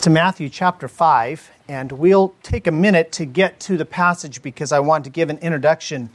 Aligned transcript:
to 0.00 0.10
Matthew 0.10 0.48
chapter 0.48 0.88
5, 0.88 1.50
and 1.68 1.92
we'll 1.92 2.34
take 2.42 2.66
a 2.66 2.72
minute 2.72 3.12
to 3.12 3.24
get 3.24 3.60
to 3.60 3.76
the 3.76 3.84
passage 3.84 4.42
because 4.42 4.72
I 4.72 4.80
want 4.80 5.04
to 5.04 5.10
give 5.10 5.30
an 5.30 5.38
introduction. 5.38 6.10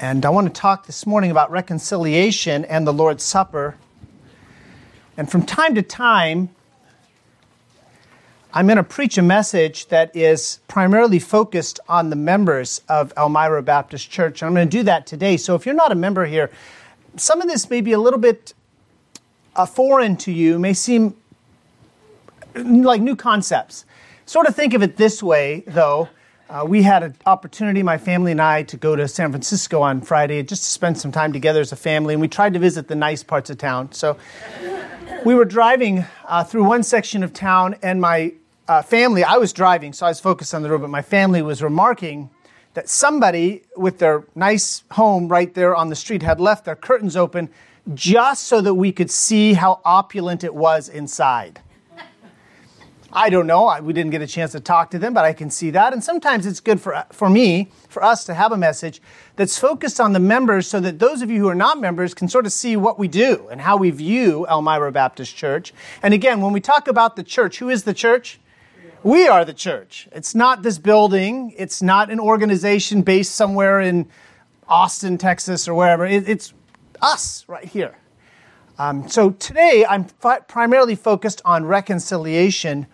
And 0.00 0.26
I 0.26 0.30
want 0.30 0.52
to 0.52 0.60
talk 0.60 0.86
this 0.86 1.06
morning 1.06 1.30
about 1.30 1.50
reconciliation 1.50 2.64
and 2.66 2.86
the 2.86 2.92
Lord's 2.92 3.22
Supper. 3.22 3.76
And 5.16 5.30
from 5.30 5.46
time 5.46 5.74
to 5.76 5.82
time, 5.82 6.50
I'm 8.52 8.66
going 8.66 8.76
to 8.76 8.82
preach 8.82 9.16
a 9.18 9.22
message 9.22 9.86
that 9.88 10.14
is 10.14 10.60
primarily 10.68 11.20
focused 11.20 11.80
on 11.88 12.10
the 12.10 12.16
members 12.16 12.82
of 12.88 13.12
Elmira 13.16 13.62
Baptist 13.62 14.10
Church. 14.10 14.42
And 14.42 14.48
I'm 14.48 14.54
going 14.54 14.68
to 14.68 14.78
do 14.78 14.82
that 14.82 15.06
today. 15.06 15.36
So 15.36 15.54
if 15.54 15.64
you're 15.64 15.74
not 15.74 15.90
a 15.90 15.96
member 15.96 16.26
here, 16.26 16.50
some 17.16 17.40
of 17.40 17.48
this 17.48 17.70
may 17.70 17.80
be 17.80 17.92
a 17.92 17.98
little 17.98 18.20
bit 18.20 18.52
uh, 19.56 19.66
foreign 19.66 20.16
to 20.18 20.32
you, 20.32 20.58
may 20.58 20.72
seem 20.72 21.16
like 22.54 23.00
new 23.00 23.16
concepts. 23.16 23.84
Sort 24.26 24.46
of 24.46 24.54
think 24.54 24.74
of 24.74 24.82
it 24.82 24.96
this 24.96 25.22
way, 25.22 25.64
though. 25.66 26.08
Uh, 26.48 26.64
we 26.66 26.82
had 26.82 27.02
an 27.02 27.16
opportunity, 27.24 27.82
my 27.82 27.96
family 27.96 28.30
and 28.30 28.40
I, 28.40 28.62
to 28.64 28.76
go 28.76 28.94
to 28.94 29.08
San 29.08 29.30
Francisco 29.30 29.80
on 29.80 30.02
Friday 30.02 30.42
just 30.42 30.64
to 30.64 30.70
spend 30.70 30.98
some 30.98 31.10
time 31.10 31.32
together 31.32 31.60
as 31.60 31.72
a 31.72 31.76
family, 31.76 32.12
and 32.12 32.20
we 32.20 32.28
tried 32.28 32.52
to 32.52 32.58
visit 32.58 32.88
the 32.88 32.94
nice 32.94 33.22
parts 33.22 33.48
of 33.48 33.56
town. 33.56 33.90
So 33.92 34.18
we 35.24 35.34
were 35.34 35.46
driving 35.46 36.04
uh, 36.26 36.44
through 36.44 36.64
one 36.64 36.82
section 36.82 37.22
of 37.22 37.32
town, 37.32 37.76
and 37.82 38.02
my 38.02 38.34
uh, 38.68 38.82
family, 38.82 39.24
I 39.24 39.38
was 39.38 39.52
driving, 39.52 39.94
so 39.94 40.04
I 40.04 40.10
was 40.10 40.20
focused 40.20 40.54
on 40.54 40.62
the 40.62 40.70
road, 40.70 40.82
but 40.82 40.90
my 40.90 41.02
family 41.02 41.40
was 41.40 41.62
remarking 41.62 42.28
that 42.74 42.88
somebody 42.88 43.62
with 43.76 43.98
their 43.98 44.24
nice 44.34 44.84
home 44.92 45.28
right 45.28 45.52
there 45.54 45.74
on 45.74 45.88
the 45.88 45.96
street 45.96 46.22
had 46.22 46.40
left 46.40 46.64
their 46.64 46.76
curtains 46.76 47.16
open 47.16 47.48
just 47.94 48.44
so 48.44 48.60
that 48.60 48.74
we 48.74 48.92
could 48.92 49.10
see 49.10 49.54
how 49.54 49.80
opulent 49.84 50.44
it 50.44 50.54
was 50.54 50.88
inside. 50.88 51.60
I 53.14 53.28
don't 53.28 53.46
know. 53.46 53.78
We 53.82 53.92
didn't 53.92 54.10
get 54.10 54.22
a 54.22 54.26
chance 54.26 54.52
to 54.52 54.60
talk 54.60 54.90
to 54.92 54.98
them, 54.98 55.12
but 55.12 55.26
I 55.26 55.34
can 55.34 55.50
see 55.50 55.70
that. 55.70 55.92
And 55.92 56.02
sometimes 56.02 56.46
it's 56.46 56.60
good 56.60 56.80
for, 56.80 57.04
for 57.12 57.28
me, 57.28 57.68
for 57.90 58.02
us 58.02 58.24
to 58.24 58.34
have 58.34 58.52
a 58.52 58.56
message 58.56 59.02
that's 59.36 59.58
focused 59.58 60.00
on 60.00 60.14
the 60.14 60.20
members 60.20 60.66
so 60.66 60.80
that 60.80 60.98
those 60.98 61.20
of 61.20 61.30
you 61.30 61.38
who 61.38 61.48
are 61.48 61.54
not 61.54 61.78
members 61.78 62.14
can 62.14 62.26
sort 62.26 62.46
of 62.46 62.52
see 62.52 62.74
what 62.74 62.98
we 62.98 63.08
do 63.08 63.48
and 63.50 63.60
how 63.60 63.76
we 63.76 63.90
view 63.90 64.46
Elmira 64.46 64.90
Baptist 64.92 65.36
Church. 65.36 65.74
And 66.02 66.14
again, 66.14 66.40
when 66.40 66.54
we 66.54 66.60
talk 66.60 66.88
about 66.88 67.16
the 67.16 67.22
church, 67.22 67.58
who 67.58 67.68
is 67.68 67.84
the 67.84 67.92
church? 67.92 68.40
We 69.02 69.28
are 69.28 69.44
the 69.44 69.52
church. 69.52 70.08
It's 70.12 70.34
not 70.34 70.62
this 70.62 70.78
building, 70.78 71.54
it's 71.58 71.82
not 71.82 72.10
an 72.10 72.20
organization 72.20 73.02
based 73.02 73.34
somewhere 73.34 73.80
in 73.80 74.08
Austin, 74.68 75.18
Texas, 75.18 75.68
or 75.68 75.74
wherever. 75.74 76.06
It, 76.06 76.28
it's 76.28 76.54
us 77.02 77.44
right 77.48 77.64
here. 77.64 77.96
Um, 78.78 79.08
so 79.08 79.30
today 79.30 79.84
I'm 79.88 80.04
fi- 80.04 80.40
primarily 80.40 80.94
focused 80.94 81.42
on 81.44 81.66
reconciliation 81.66 82.86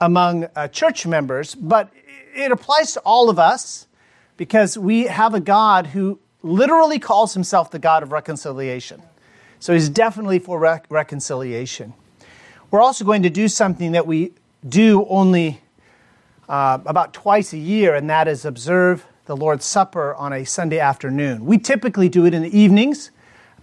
among 0.00 0.48
uh, 0.54 0.68
church 0.68 1.06
members, 1.06 1.54
but 1.54 1.90
it 2.34 2.52
applies 2.52 2.92
to 2.92 3.00
all 3.00 3.30
of 3.30 3.38
us 3.38 3.86
because 4.36 4.76
we 4.76 5.04
have 5.04 5.34
a 5.34 5.40
God 5.40 5.88
who 5.88 6.18
literally 6.42 6.98
calls 6.98 7.32
himself 7.32 7.70
the 7.70 7.78
God 7.78 8.02
of 8.02 8.12
reconciliation. 8.12 9.02
So 9.60 9.72
he's 9.72 9.88
definitely 9.88 10.40
for 10.40 10.58
rec- 10.58 10.86
reconciliation. 10.90 11.94
We're 12.70 12.82
also 12.82 13.04
going 13.04 13.22
to 13.22 13.30
do 13.30 13.48
something 13.48 13.92
that 13.92 14.06
we 14.06 14.32
do 14.68 15.06
only 15.08 15.60
uh, 16.48 16.78
about 16.84 17.14
twice 17.14 17.52
a 17.52 17.58
year, 17.58 17.94
and 17.94 18.10
that 18.10 18.28
is 18.28 18.44
observe 18.44 19.06
the 19.26 19.36
Lord's 19.36 19.64
Supper 19.64 20.14
on 20.16 20.32
a 20.32 20.44
Sunday 20.44 20.78
afternoon. 20.78 21.46
We 21.46 21.56
typically 21.56 22.08
do 22.08 22.26
it 22.26 22.34
in 22.34 22.42
the 22.42 22.58
evenings, 22.58 23.10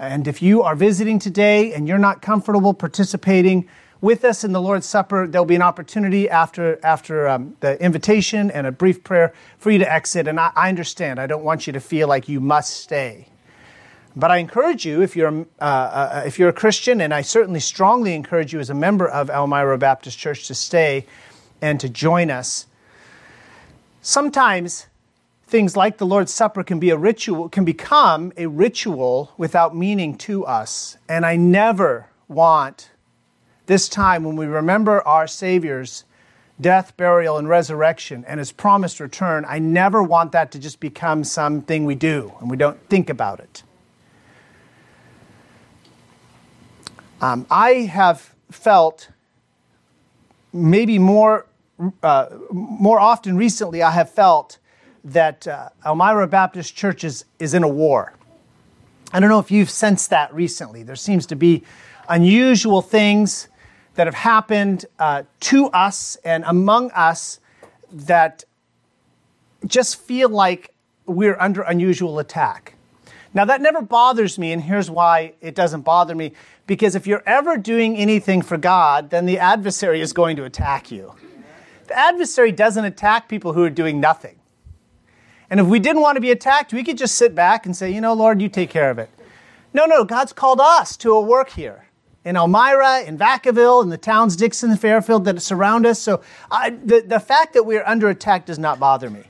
and 0.01 0.27
if 0.27 0.41
you 0.41 0.63
are 0.63 0.75
visiting 0.75 1.19
today 1.19 1.73
and 1.73 1.87
you're 1.87 1.99
not 1.99 2.23
comfortable 2.23 2.73
participating 2.73 3.69
with 4.01 4.25
us 4.25 4.43
in 4.43 4.51
the 4.51 4.59
Lord's 4.59 4.87
Supper, 4.87 5.27
there'll 5.27 5.45
be 5.45 5.53
an 5.53 5.61
opportunity 5.61 6.27
after, 6.27 6.79
after 6.83 7.27
um, 7.27 7.55
the 7.59 7.79
invitation 7.79 8.49
and 8.49 8.65
a 8.65 8.71
brief 8.71 9.03
prayer 9.03 9.31
for 9.59 9.69
you 9.69 9.77
to 9.77 9.93
exit. 9.93 10.27
And 10.27 10.39
I, 10.39 10.51
I, 10.55 10.69
understand, 10.69 11.19
I 11.19 11.27
don't 11.27 11.43
want 11.43 11.67
you 11.67 11.73
to 11.73 11.79
feel 11.79 12.07
like 12.07 12.27
you 12.27 12.39
must 12.39 12.77
stay. 12.77 13.27
But 14.15 14.31
I 14.31 14.37
encourage 14.37 14.87
you, 14.87 15.03
if 15.03 15.15
you're, 15.15 15.45
uh, 15.59 15.63
uh, 15.63 16.23
if 16.25 16.39
you're 16.39 16.49
a 16.49 16.53
Christian, 16.53 16.99
and 16.99 17.13
I 17.13 17.21
certainly 17.21 17.59
strongly 17.59 18.15
encourage 18.15 18.53
you 18.53 18.59
as 18.59 18.71
a 18.71 18.73
member 18.73 19.07
of 19.07 19.29
Elmira 19.29 19.77
Baptist 19.77 20.17
Church 20.17 20.47
to 20.47 20.55
stay 20.55 21.05
and 21.61 21.79
to 21.79 21.87
join 21.87 22.31
us. 22.31 22.65
Sometimes 24.01 24.87
things 25.51 25.75
like 25.75 25.97
the 25.97 26.05
Lord's 26.05 26.33
Supper 26.33 26.63
can 26.63 26.79
be 26.79 26.89
a 26.91 26.97
ritual, 26.97 27.49
can 27.49 27.65
become 27.65 28.31
a 28.37 28.47
ritual 28.47 29.33
without 29.37 29.75
meaning 29.75 30.17
to 30.19 30.45
us. 30.45 30.97
And 31.09 31.25
I 31.25 31.35
never 31.35 32.07
want 32.29 32.89
this 33.65 33.89
time 33.89 34.23
when 34.23 34.37
we 34.37 34.45
remember 34.45 35.05
our 35.05 35.27
Savior's 35.27 36.05
death, 36.59 36.95
burial, 36.95 37.37
and 37.37 37.49
resurrection 37.49 38.23
and 38.27 38.39
his 38.39 38.51
promised 38.51 39.01
return, 39.01 39.43
I 39.47 39.59
never 39.59 40.01
want 40.01 40.31
that 40.31 40.51
to 40.53 40.59
just 40.59 40.79
become 40.79 41.23
something 41.25 41.83
we 41.85 41.95
do 41.95 42.33
and 42.39 42.49
we 42.49 42.55
don't 42.55 42.79
think 42.89 43.09
about 43.09 43.41
it. 43.41 43.63
Um, 47.19 47.45
I 47.51 47.71
have 47.91 48.33
felt 48.49 49.09
maybe 50.53 50.97
more, 50.97 51.45
uh, 52.01 52.27
more 52.51 52.99
often 52.99 53.35
recently, 53.35 53.83
I 53.83 53.91
have 53.91 54.09
felt 54.09 54.57
that 55.03 55.47
uh, 55.47 55.69
Elmira 55.85 56.27
Baptist 56.27 56.75
Church 56.75 57.03
is, 57.03 57.25
is 57.39 57.53
in 57.53 57.63
a 57.63 57.67
war. 57.67 58.13
I 59.11 59.19
don't 59.19 59.29
know 59.29 59.39
if 59.39 59.51
you've 59.51 59.69
sensed 59.69 60.09
that 60.11 60.33
recently. 60.33 60.83
There 60.83 60.95
seems 60.95 61.25
to 61.27 61.35
be 61.35 61.63
unusual 62.07 62.81
things 62.81 63.47
that 63.95 64.07
have 64.07 64.15
happened 64.15 64.85
uh, 64.99 65.23
to 65.41 65.67
us 65.67 66.17
and 66.23 66.43
among 66.47 66.91
us 66.91 67.39
that 67.91 68.45
just 69.65 69.99
feel 70.01 70.29
like 70.29 70.73
we're 71.05 71.37
under 71.39 71.61
unusual 71.61 72.19
attack. 72.19 72.75
Now, 73.33 73.45
that 73.45 73.61
never 73.61 73.81
bothers 73.81 74.37
me, 74.37 74.51
and 74.51 74.61
here's 74.61 74.89
why 74.89 75.33
it 75.41 75.55
doesn't 75.55 75.81
bother 75.81 76.15
me. 76.15 76.33
Because 76.67 76.95
if 76.95 77.07
you're 77.07 77.23
ever 77.25 77.57
doing 77.57 77.97
anything 77.97 78.41
for 78.41 78.57
God, 78.57 79.09
then 79.09 79.25
the 79.25 79.39
adversary 79.39 80.01
is 80.01 80.13
going 80.13 80.35
to 80.37 80.43
attack 80.43 80.91
you. 80.91 81.13
The 81.87 81.97
adversary 81.97 82.51
doesn't 82.51 82.83
attack 82.83 83.29
people 83.29 83.53
who 83.53 83.63
are 83.63 83.69
doing 83.69 83.99
nothing. 83.99 84.37
And 85.51 85.59
if 85.59 85.67
we 85.67 85.79
didn't 85.79 86.01
want 86.01 86.15
to 86.15 86.21
be 86.21 86.31
attacked, 86.31 86.71
we 86.71 86.81
could 86.81 86.97
just 86.97 87.15
sit 87.15 87.35
back 87.35 87.65
and 87.65 87.75
say, 87.75 87.91
you 87.91 87.99
know, 87.99 88.13
Lord, 88.13 88.41
you 88.41 88.47
take 88.47 88.69
care 88.69 88.89
of 88.89 88.97
it. 88.97 89.09
No, 89.73 89.85
no, 89.85 90.05
God's 90.05 90.31
called 90.31 90.61
us 90.61 90.95
to 90.97 91.11
a 91.11 91.19
work 91.19 91.49
here 91.49 91.87
in 92.23 92.37
Elmira, 92.37 93.01
in 93.01 93.17
Vacaville, 93.17 93.83
in 93.83 93.89
the 93.89 93.97
towns 93.97 94.37
Dixon 94.37 94.71
and 94.71 94.79
Fairfield 94.79 95.25
that 95.25 95.41
surround 95.41 95.85
us. 95.85 95.99
So 95.99 96.21
I, 96.49 96.69
the, 96.69 97.01
the 97.01 97.19
fact 97.19 97.53
that 97.53 97.63
we're 97.63 97.83
under 97.85 98.07
attack 98.07 98.45
does 98.45 98.57
not 98.57 98.79
bother 98.79 99.09
me. 99.09 99.23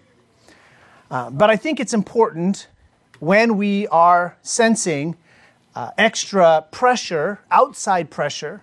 Uh, 1.10 1.32
but 1.32 1.50
I 1.50 1.56
think 1.56 1.80
it's 1.80 1.94
important 1.94 2.68
when 3.20 3.58
we 3.58 3.88
are 3.88 4.38
sensing 4.44 5.18
uh, 5.74 5.90
extra 5.98 6.66
pressure, 6.70 7.40
outside 7.50 8.12
pressure, 8.12 8.62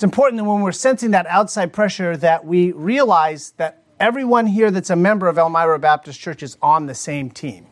it's 0.00 0.02
important 0.02 0.38
that 0.38 0.44
when 0.44 0.62
we're 0.62 0.72
sensing 0.72 1.10
that 1.10 1.26
outside 1.26 1.74
pressure 1.74 2.16
that 2.16 2.46
we 2.46 2.72
realize 2.72 3.50
that 3.58 3.79
everyone 4.00 4.46
here 4.46 4.70
that's 4.70 4.90
a 4.90 4.96
member 4.96 5.28
of 5.28 5.36
Elmira 5.38 5.78
Baptist 5.78 6.18
Church 6.18 6.42
is 6.42 6.56
on 6.62 6.86
the 6.86 6.94
same 6.94 7.30
team. 7.30 7.66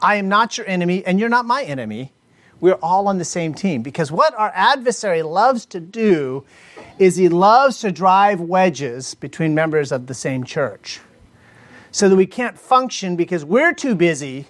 I 0.00 0.14
am 0.14 0.28
not 0.28 0.56
your 0.56 0.66
enemy, 0.68 1.04
and 1.04 1.18
you're 1.18 1.28
not 1.28 1.44
my 1.44 1.64
enemy. 1.64 2.12
We're 2.60 2.74
all 2.74 3.08
on 3.08 3.18
the 3.18 3.24
same 3.24 3.52
team 3.54 3.82
because 3.82 4.10
what 4.10 4.34
our 4.34 4.52
adversary 4.54 5.22
loves 5.22 5.66
to 5.66 5.80
do 5.80 6.44
is 6.98 7.16
he 7.16 7.28
loves 7.28 7.80
to 7.80 7.92
drive 7.92 8.40
wedges 8.40 9.14
between 9.14 9.54
members 9.54 9.92
of 9.92 10.06
the 10.06 10.14
same 10.14 10.44
church 10.44 11.00
so 11.90 12.08
that 12.08 12.16
we 12.16 12.26
can't 12.26 12.58
function 12.58 13.16
because 13.16 13.44
we're 13.44 13.72
too 13.72 13.94
busy 13.94 14.46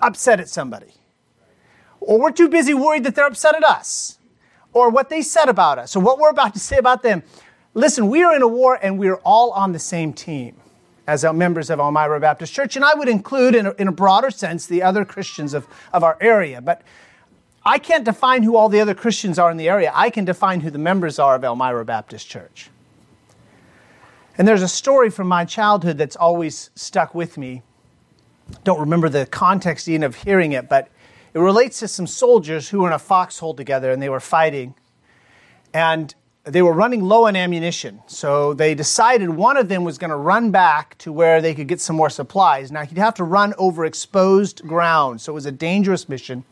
upset 0.00 0.40
at 0.40 0.48
somebody. 0.48 0.94
Or 2.00 2.20
we're 2.20 2.32
too 2.32 2.48
busy 2.48 2.74
worried 2.74 3.04
that 3.04 3.14
they're 3.14 3.26
upset 3.26 3.54
at 3.54 3.64
us 3.64 4.18
or 4.72 4.90
what 4.90 5.08
they 5.08 5.22
said 5.22 5.48
about 5.48 5.78
us 5.78 5.94
or 5.94 6.02
what 6.02 6.18
we're 6.18 6.30
about 6.30 6.54
to 6.54 6.60
say 6.60 6.78
about 6.78 7.02
them. 7.02 7.22
Listen, 7.74 8.08
we 8.08 8.22
are 8.22 8.34
in 8.34 8.42
a 8.42 8.48
war 8.48 8.78
and 8.82 8.98
we 8.98 9.08
are 9.08 9.16
all 9.18 9.50
on 9.52 9.72
the 9.72 9.78
same 9.78 10.12
team 10.12 10.56
as 11.06 11.24
members 11.24 11.70
of 11.70 11.80
Elmira 11.80 12.20
Baptist 12.20 12.52
Church. 12.52 12.76
And 12.76 12.84
I 12.84 12.94
would 12.94 13.08
include, 13.08 13.54
in 13.54 13.66
a, 13.66 13.72
in 13.72 13.88
a 13.88 13.92
broader 13.92 14.30
sense, 14.30 14.66
the 14.66 14.82
other 14.82 15.04
Christians 15.04 15.54
of, 15.54 15.66
of 15.92 16.04
our 16.04 16.16
area. 16.20 16.60
But 16.60 16.82
I 17.64 17.78
can't 17.78 18.04
define 18.04 18.42
who 18.42 18.56
all 18.56 18.68
the 18.68 18.80
other 18.80 18.94
Christians 18.94 19.38
are 19.38 19.50
in 19.50 19.56
the 19.56 19.68
area. 19.68 19.90
I 19.94 20.10
can 20.10 20.24
define 20.24 20.60
who 20.60 20.70
the 20.70 20.78
members 20.78 21.18
are 21.18 21.34
of 21.34 21.44
Elmira 21.44 21.84
Baptist 21.84 22.28
Church. 22.28 22.70
And 24.36 24.46
there's 24.46 24.62
a 24.62 24.68
story 24.68 25.10
from 25.10 25.28
my 25.28 25.44
childhood 25.44 25.98
that's 25.98 26.16
always 26.16 26.70
stuck 26.74 27.14
with 27.14 27.38
me. 27.38 27.62
Don't 28.64 28.80
remember 28.80 29.08
the 29.08 29.26
context 29.26 29.88
even 29.88 30.02
of 30.02 30.16
hearing 30.16 30.52
it, 30.52 30.68
but 30.68 30.88
it 31.34 31.38
relates 31.38 31.78
to 31.80 31.88
some 31.88 32.06
soldiers 32.06 32.68
who 32.68 32.80
were 32.80 32.88
in 32.88 32.92
a 32.92 32.98
foxhole 32.98 33.54
together 33.54 33.90
and 33.90 34.02
they 34.02 34.08
were 34.08 34.20
fighting. 34.20 34.74
And 35.72 36.14
they 36.44 36.62
were 36.62 36.72
running 36.72 37.02
low 37.02 37.26
on 37.26 37.36
ammunition. 37.36 38.02
So 38.06 38.52
they 38.52 38.74
decided 38.74 39.30
one 39.30 39.56
of 39.56 39.68
them 39.68 39.84
was 39.84 39.96
going 39.96 40.10
to 40.10 40.16
run 40.16 40.50
back 40.50 40.98
to 40.98 41.12
where 41.12 41.40
they 41.40 41.54
could 41.54 41.68
get 41.68 41.80
some 41.80 41.94
more 41.94 42.10
supplies. 42.10 42.72
Now, 42.72 42.84
he'd 42.84 42.98
have 42.98 43.14
to 43.14 43.24
run 43.24 43.54
over 43.58 43.84
exposed 43.84 44.62
ground, 44.66 45.20
so 45.20 45.32
it 45.32 45.34
was 45.34 45.46
a 45.46 45.52
dangerous 45.52 46.08
mission. 46.08 46.44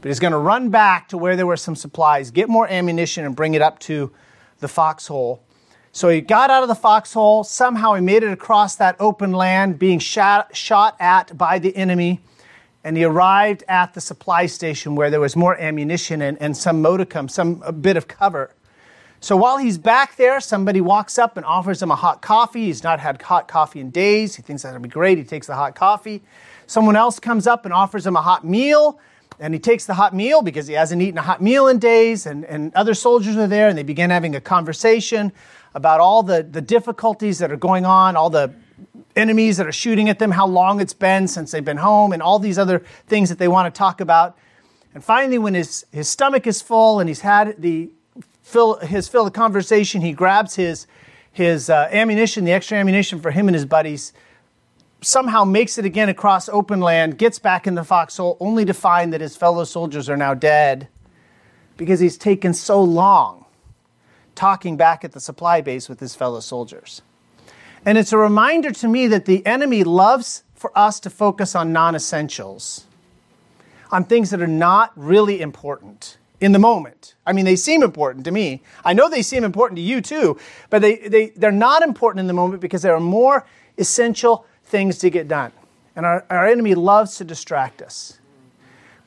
But 0.00 0.08
he's 0.10 0.20
going 0.20 0.32
to 0.32 0.38
run 0.38 0.70
back 0.70 1.08
to 1.08 1.18
where 1.18 1.34
there 1.34 1.46
were 1.46 1.56
some 1.56 1.74
supplies, 1.74 2.30
get 2.30 2.48
more 2.48 2.68
ammunition, 2.68 3.24
and 3.24 3.34
bring 3.34 3.54
it 3.54 3.62
up 3.62 3.80
to 3.80 4.12
the 4.60 4.68
foxhole. 4.68 5.42
So 5.90 6.08
he 6.08 6.20
got 6.20 6.50
out 6.50 6.62
of 6.62 6.68
the 6.68 6.74
foxhole. 6.74 7.42
Somehow 7.42 7.94
he 7.94 8.02
made 8.02 8.22
it 8.22 8.30
across 8.30 8.76
that 8.76 8.96
open 9.00 9.32
land, 9.32 9.78
being 9.78 9.98
shot, 9.98 10.54
shot 10.54 10.94
at 11.00 11.36
by 11.36 11.58
the 11.58 11.74
enemy. 11.74 12.20
And 12.84 12.96
he 12.96 13.02
arrived 13.02 13.64
at 13.66 13.94
the 13.94 14.00
supply 14.00 14.46
station 14.46 14.94
where 14.94 15.10
there 15.10 15.18
was 15.18 15.34
more 15.34 15.58
ammunition 15.58 16.22
and, 16.22 16.40
and 16.40 16.56
some 16.56 16.80
modicum, 16.80 17.28
some 17.28 17.60
a 17.64 17.72
bit 17.72 17.96
of 17.96 18.06
cover. 18.06 18.52
So 19.20 19.36
while 19.36 19.58
he's 19.58 19.78
back 19.78 20.16
there, 20.16 20.40
somebody 20.40 20.80
walks 20.80 21.18
up 21.18 21.36
and 21.36 21.46
offers 21.46 21.82
him 21.82 21.90
a 21.90 21.96
hot 21.96 22.22
coffee. 22.22 22.66
He's 22.66 22.82
not 22.82 23.00
had 23.00 23.20
hot 23.20 23.48
coffee 23.48 23.80
in 23.80 23.90
days. 23.90 24.36
He 24.36 24.42
thinks 24.42 24.62
that'll 24.62 24.80
be 24.80 24.88
great. 24.88 25.18
He 25.18 25.24
takes 25.24 25.46
the 25.46 25.54
hot 25.54 25.74
coffee. 25.74 26.22
Someone 26.66 26.96
else 26.96 27.18
comes 27.18 27.46
up 27.46 27.64
and 27.64 27.72
offers 27.72 28.06
him 28.06 28.16
a 28.16 28.22
hot 28.22 28.44
meal. 28.44 29.00
And 29.38 29.52
he 29.52 29.60
takes 29.60 29.84
the 29.84 29.94
hot 29.94 30.14
meal 30.14 30.42
because 30.42 30.66
he 30.66 30.74
hasn't 30.74 31.02
eaten 31.02 31.18
a 31.18 31.22
hot 31.22 31.42
meal 31.42 31.66
in 31.68 31.78
days. 31.78 32.26
And, 32.26 32.44
and 32.44 32.74
other 32.74 32.94
soldiers 32.94 33.36
are 33.36 33.46
there 33.46 33.68
and 33.68 33.76
they 33.76 33.82
begin 33.82 34.10
having 34.10 34.34
a 34.34 34.40
conversation 34.40 35.32
about 35.74 36.00
all 36.00 36.22
the, 36.22 36.42
the 36.42 36.62
difficulties 36.62 37.38
that 37.38 37.52
are 37.52 37.56
going 37.56 37.84
on, 37.84 38.16
all 38.16 38.30
the 38.30 38.54
enemies 39.14 39.56
that 39.56 39.66
are 39.66 39.72
shooting 39.72 40.08
at 40.08 40.18
them, 40.18 40.30
how 40.30 40.46
long 40.46 40.80
it's 40.80 40.94
been 40.94 41.28
since 41.28 41.50
they've 41.50 41.64
been 41.64 41.76
home, 41.76 42.12
and 42.12 42.22
all 42.22 42.38
these 42.38 42.58
other 42.58 42.78
things 43.06 43.28
that 43.28 43.38
they 43.38 43.48
want 43.48 43.72
to 43.72 43.76
talk 43.76 44.00
about. 44.00 44.36
And 44.94 45.04
finally, 45.04 45.38
when 45.38 45.54
his, 45.54 45.84
his 45.92 46.08
stomach 46.08 46.46
is 46.46 46.62
full 46.62 47.00
and 47.00 47.08
he's 47.08 47.20
had 47.20 47.60
the 47.60 47.90
fill, 48.46 48.78
his 48.78 49.08
fill 49.08 49.26
of 49.26 49.32
conversation, 49.32 50.00
he 50.00 50.12
grabs 50.12 50.54
his, 50.54 50.86
his 51.32 51.68
uh, 51.68 51.88
ammunition, 51.90 52.44
the 52.44 52.52
extra 52.52 52.78
ammunition 52.78 53.20
for 53.20 53.32
him 53.32 53.48
and 53.48 53.54
his 53.56 53.66
buddies, 53.66 54.12
somehow 55.00 55.44
makes 55.44 55.78
it 55.78 55.84
again 55.84 56.08
across 56.08 56.48
open 56.48 56.80
land, 56.80 57.18
gets 57.18 57.40
back 57.40 57.66
in 57.66 57.74
the 57.74 57.82
foxhole, 57.82 58.36
only 58.38 58.64
to 58.64 58.72
find 58.72 59.12
that 59.12 59.20
his 59.20 59.36
fellow 59.36 59.64
soldiers 59.64 60.08
are 60.08 60.16
now 60.16 60.32
dead 60.32 60.86
because 61.76 61.98
he's 61.98 62.16
taken 62.16 62.54
so 62.54 62.80
long 62.80 63.44
talking 64.36 64.76
back 64.76 65.04
at 65.04 65.12
the 65.12 65.20
supply 65.20 65.60
base 65.60 65.88
with 65.88 65.98
his 65.98 66.14
fellow 66.14 66.40
soldiers. 66.40 67.02
And 67.84 67.98
it's 67.98 68.12
a 68.12 68.18
reminder 68.18 68.70
to 68.70 68.88
me 68.88 69.08
that 69.08 69.24
the 69.24 69.44
enemy 69.44 69.82
loves 69.82 70.44
for 70.54 70.76
us 70.78 71.00
to 71.00 71.10
focus 71.10 71.54
on 71.56 71.72
non 71.72 71.96
essentials, 71.96 72.84
on 73.90 74.04
things 74.04 74.30
that 74.30 74.40
are 74.40 74.46
not 74.46 74.92
really 74.94 75.40
important 75.40 76.18
in 76.40 76.52
the 76.52 76.58
moment. 76.58 77.14
I 77.26 77.32
mean, 77.32 77.44
they 77.44 77.56
seem 77.56 77.82
important 77.82 78.24
to 78.26 78.30
me. 78.30 78.62
I 78.84 78.92
know 78.92 79.08
they 79.08 79.22
seem 79.22 79.44
important 79.44 79.76
to 79.76 79.82
you 79.82 80.00
too, 80.00 80.38
but 80.70 80.82
they, 80.82 80.96
they, 80.96 81.30
they're 81.30 81.50
not 81.50 81.82
important 81.82 82.20
in 82.20 82.26
the 82.26 82.32
moment 82.32 82.60
because 82.60 82.82
there 82.82 82.94
are 82.94 83.00
more 83.00 83.46
essential 83.78 84.46
things 84.64 84.98
to 84.98 85.10
get 85.10 85.28
done. 85.28 85.52
And 85.94 86.04
our, 86.04 86.26
our 86.28 86.46
enemy 86.46 86.74
loves 86.74 87.16
to 87.16 87.24
distract 87.24 87.80
us. 87.80 88.18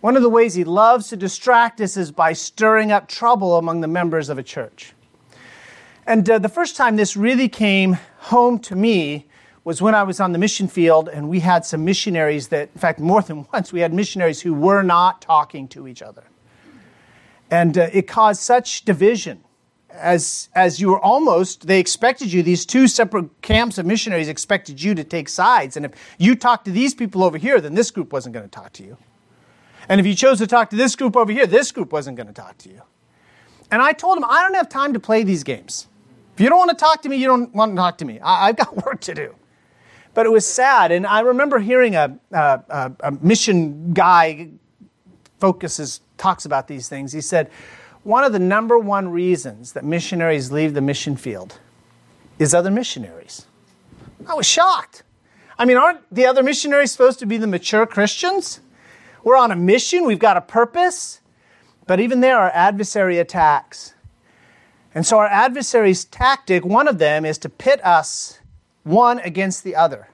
One 0.02 0.16
of 0.16 0.24
the 0.24 0.30
ways 0.30 0.54
he 0.54 0.64
loves 0.64 1.10
to 1.10 1.18
distract 1.18 1.82
us 1.82 1.98
is 1.98 2.12
by 2.12 2.34
stirring 2.34 2.92
up 2.92 3.08
trouble 3.08 3.58
among 3.58 3.82
the 3.82 3.88
members 3.88 4.30
of 4.30 4.38
a 4.38 4.44
church. 4.44 4.94
And 6.08 6.28
uh, 6.28 6.40
the 6.40 6.50
first 6.50 6.76
time 6.76 6.96
this 6.96 7.16
really 7.16 7.50
came 7.50 7.98
home 8.18 8.60
to 8.60 8.76
me 8.76 9.28
was 9.64 9.82
when 9.82 9.94
I 9.94 10.04
was 10.04 10.20
on 10.20 10.32
the 10.32 10.40
mission 10.40 10.68
field 10.68 11.10
and 11.10 11.30
we 11.30 11.42
had 11.42 11.66
some 11.66 11.86
missionaries 11.86 12.48
that, 12.48 12.70
in 12.74 12.80
fact, 12.80 13.00
more 13.00 13.22
than 13.22 13.46
once, 13.54 13.72
we 13.72 13.82
had 13.82 13.94
missionaries 13.94 14.42
who 14.42 14.54
were 14.54 14.82
not 14.82 15.22
talking 15.22 15.68
to 15.68 15.88
each 15.88 16.02
other. 16.02 16.24
And 17.52 17.78
uh, 17.78 17.90
it 17.92 18.08
caused 18.08 18.42
such 18.42 18.86
division 18.86 19.44
as, 20.00 20.50
as 20.56 20.80
you 20.80 20.90
were 20.90 21.00
almost, 21.00 21.68
they 21.68 21.80
expected 21.80 22.32
you, 22.32 22.44
these 22.44 22.66
two 22.66 22.88
separate 22.88 23.42
camps 23.42 23.78
of 23.78 23.86
missionaries 23.86 24.28
expected 24.28 24.82
you 24.82 24.96
to 24.96 25.04
take 25.04 25.30
sides. 25.30 25.78
And 25.78 25.86
if 25.86 25.92
you 26.18 26.36
talked 26.36 26.66
to 26.66 26.72
these 26.72 26.94
people 26.94 27.24
over 27.24 27.38
here, 27.38 27.60
then 27.62 27.76
this 27.76 27.92
group 27.92 28.14
wasn't 28.14 28.34
going 28.34 28.46
to 28.46 28.52
talk 28.52 28.74
to 28.74 28.84
you. 28.84 28.98
And 29.88 30.00
if 30.00 30.06
you 30.06 30.16
chose 30.16 30.38
to 30.40 30.48
talk 30.48 30.70
to 30.70 30.76
this 30.76 30.96
group 30.96 31.16
over 31.16 31.32
here, 31.32 31.48
this 31.48 31.72
group 31.72 31.92
wasn't 31.92 32.18
going 32.18 32.28
to 32.28 32.34
talk 32.34 32.58
to 32.60 32.70
you. 32.70 32.82
And 33.72 33.82
I 33.82 33.94
told 33.94 34.18
them, 34.18 34.26
I 34.26 34.42
don't 34.42 34.56
have 34.56 34.70
time 34.70 34.94
to 34.94 35.00
play 35.00 35.24
these 35.24 35.44
games. 35.44 35.88
If 36.34 36.42
you 36.42 36.50
don't 36.50 36.60
want 36.60 36.72
to 36.72 36.78
talk 36.78 37.02
to 37.04 37.10
me, 37.10 37.18
you 37.18 37.28
don't 37.28 37.54
want 37.54 37.72
to 37.72 37.76
talk 37.76 37.98
to 38.00 38.06
me. 38.06 38.20
I, 38.22 38.48
have 38.48 38.58
got 38.58 38.86
work 38.86 39.02
to 39.02 39.14
do. 39.14 39.36
But 40.14 40.26
it 40.26 40.30
was 40.30 40.48
sad. 40.48 40.92
And 40.92 41.06
I 41.06 41.22
remember 41.22 41.60
hearing 41.60 41.96
a, 41.96 42.18
a, 42.32 42.92
a 43.00 43.12
mission 43.22 43.94
guy 43.94 44.50
focuses, 45.40 46.02
talks 46.18 46.46
about 46.46 46.68
these 46.68 46.90
things. 46.90 47.12
He 47.12 47.22
said, 47.22 47.50
one 48.04 48.24
of 48.24 48.32
the 48.32 48.40
number 48.40 48.78
one 48.78 49.10
reasons 49.10 49.74
that 49.74 49.84
missionaries 49.84 50.52
leave 50.52 50.74
the 50.74 50.82
mission 50.82 51.16
field 51.16 51.60
is 52.38 52.54
other 52.54 52.72
missionaries. 52.72 53.46
I 54.28 54.34
was 54.34 54.46
shocked. 54.46 55.04
I 55.58 55.66
mean, 55.66 55.78
aren't 55.78 56.00
the 56.14 56.26
other 56.26 56.42
missionaries 56.42 56.92
supposed 56.92 57.20
to 57.20 57.26
be 57.26 57.38
the 57.38 57.48
mature 57.48 57.86
Christians? 57.86 58.62
We're 59.24 59.36
on 59.36 59.52
a 59.52 59.56
mission, 59.56 60.06
we've 60.06 60.20
got 60.20 60.38
a 60.38 60.42
purpose. 60.42 61.20
But 61.86 62.00
even 62.00 62.22
there 62.22 62.38
are 62.38 62.52
adversary 62.54 63.18
attacks. 63.18 63.96
And 64.94 65.06
so, 65.06 65.20
our 65.20 65.28
adversary's 65.28 66.06
tactic, 66.06 66.66
one 66.66 66.88
of 66.88 66.98
them, 66.98 67.26
is 67.26 67.38
to 67.40 67.50
pit 67.50 67.84
us 67.86 68.40
one 68.84 69.20
against 69.20 69.64
the 69.64 69.76
other. 69.76 70.10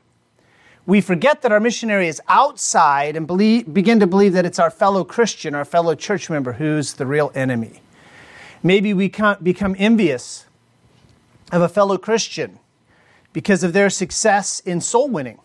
We 0.87 1.01
forget 1.01 1.41
that 1.41 1.51
our 1.51 1.59
missionary 1.59 2.07
is 2.07 2.21
outside 2.27 3.15
and 3.15 3.25
believe, 3.25 3.73
begin 3.73 3.99
to 4.01 4.07
believe 4.07 4.33
that 4.33 4.45
it's 4.45 4.59
our 4.59 4.69
fellow 4.69 5.03
Christian, 5.03 5.55
our 5.55 5.65
fellow 5.65 5.95
church 5.95 6.29
member, 6.29 6.53
who's 6.53 6.93
the 6.93 7.07
real 7.07 7.31
enemy. 7.33 7.81
Maybe 8.61 8.93
we 8.93 9.11
become 9.41 9.75
envious 9.79 10.45
of 11.51 11.61
a 11.61 11.69
fellow 11.69 11.97
Christian 11.97 12.59
because 13.33 13.63
of 13.63 13.73
their 13.73 13.89
success 13.89 14.59
in 14.59 14.79
soul 14.79 15.09
winning, 15.09 15.39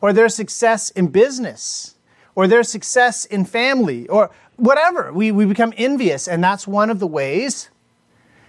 or 0.00 0.12
their 0.12 0.28
success 0.28 0.90
in 0.90 1.08
business, 1.08 1.94
or 2.34 2.46
their 2.46 2.62
success 2.62 3.24
in 3.24 3.44
family, 3.44 4.06
or 4.08 4.30
whatever. 4.56 5.12
We, 5.12 5.32
we 5.32 5.44
become 5.46 5.72
envious, 5.76 6.28
and 6.28 6.44
that's 6.44 6.66
one 6.66 6.90
of 6.90 6.98
the 6.98 7.06
ways 7.06 7.70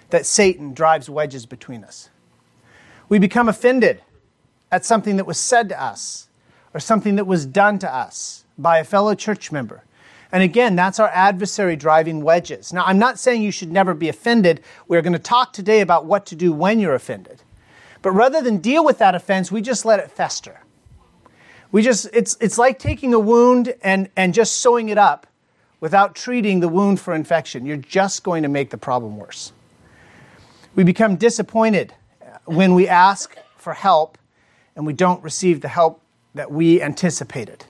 that 0.10 0.26
Satan 0.26 0.74
drives 0.74 1.10
wedges 1.10 1.46
between 1.46 1.84
us. 1.84 2.10
We 3.10 3.18
become 3.18 3.50
offended 3.50 4.02
at 4.72 4.86
something 4.86 5.18
that 5.18 5.26
was 5.26 5.38
said 5.38 5.70
to 5.70 5.82
us 5.82 6.28
or 6.74 6.80
something 6.80 7.16
that 7.16 7.26
was 7.26 7.46
done 7.46 7.80
to 7.80 7.94
us 7.94 8.46
by 8.58 8.80
a 8.80 8.84
fellow 8.84 9.14
church 9.16 9.52
member. 9.52 9.84
And 10.32 10.42
again, 10.42 10.76
that's 10.76 11.00
our 11.00 11.10
adversary 11.10 11.76
driving 11.76 12.22
wedges. 12.22 12.72
Now, 12.72 12.86
I'm 12.86 13.00
not 13.00 13.20
saying 13.20 13.42
you 13.42 13.52
should 13.52 13.72
never 13.72 13.94
be 13.94 14.08
offended. 14.08 14.62
We're 14.88 15.02
going 15.02 15.14
to 15.14 15.20
talk 15.20 15.52
today 15.52 15.82
about 15.82 16.06
what 16.06 16.26
to 16.28 16.36
do 16.36 16.54
when 16.54 16.80
you're 16.80 16.96
offended. 16.96 17.42
But 18.02 18.12
rather 18.12 18.42
than 18.42 18.58
deal 18.58 18.86
with 18.86 18.98
that 19.00 19.14
offense, 19.14 19.52
we 19.52 19.62
just 19.62 19.84
let 19.84 20.00
it 20.00 20.10
fester. 20.10 20.62
We 21.72 21.82
just, 21.82 22.08
it's, 22.14 22.38
it's 22.40 22.58
like 22.58 22.80
taking 22.80 23.14
a 23.14 23.20
wound 23.20 23.74
and, 23.84 24.10
and 24.16 24.34
just 24.34 24.58
sewing 24.58 24.90
it 24.90 24.98
up 24.98 25.28
without 25.82 26.16
treating 26.16 26.62
the 26.62 26.70
wound 26.70 27.00
for 27.00 27.14
infection. 27.14 27.66
You're 27.66 27.78
just 27.78 28.24
going 28.24 28.44
to 28.44 28.50
make 28.50 28.70
the 28.70 28.78
problem 28.78 29.18
worse. 29.18 29.52
We 30.76 30.84
become 30.84 31.18
disappointed 31.18 31.94
when 32.46 32.74
we 32.74 32.88
ask 32.88 33.36
for 33.58 33.74
help 33.74 34.18
and 34.76 34.86
we 34.86 34.94
don't 34.94 35.24
receive 35.24 35.62
the 35.62 35.68
help 35.68 36.02
that 36.34 36.52
we 36.52 36.82
anticipated. 36.82 37.66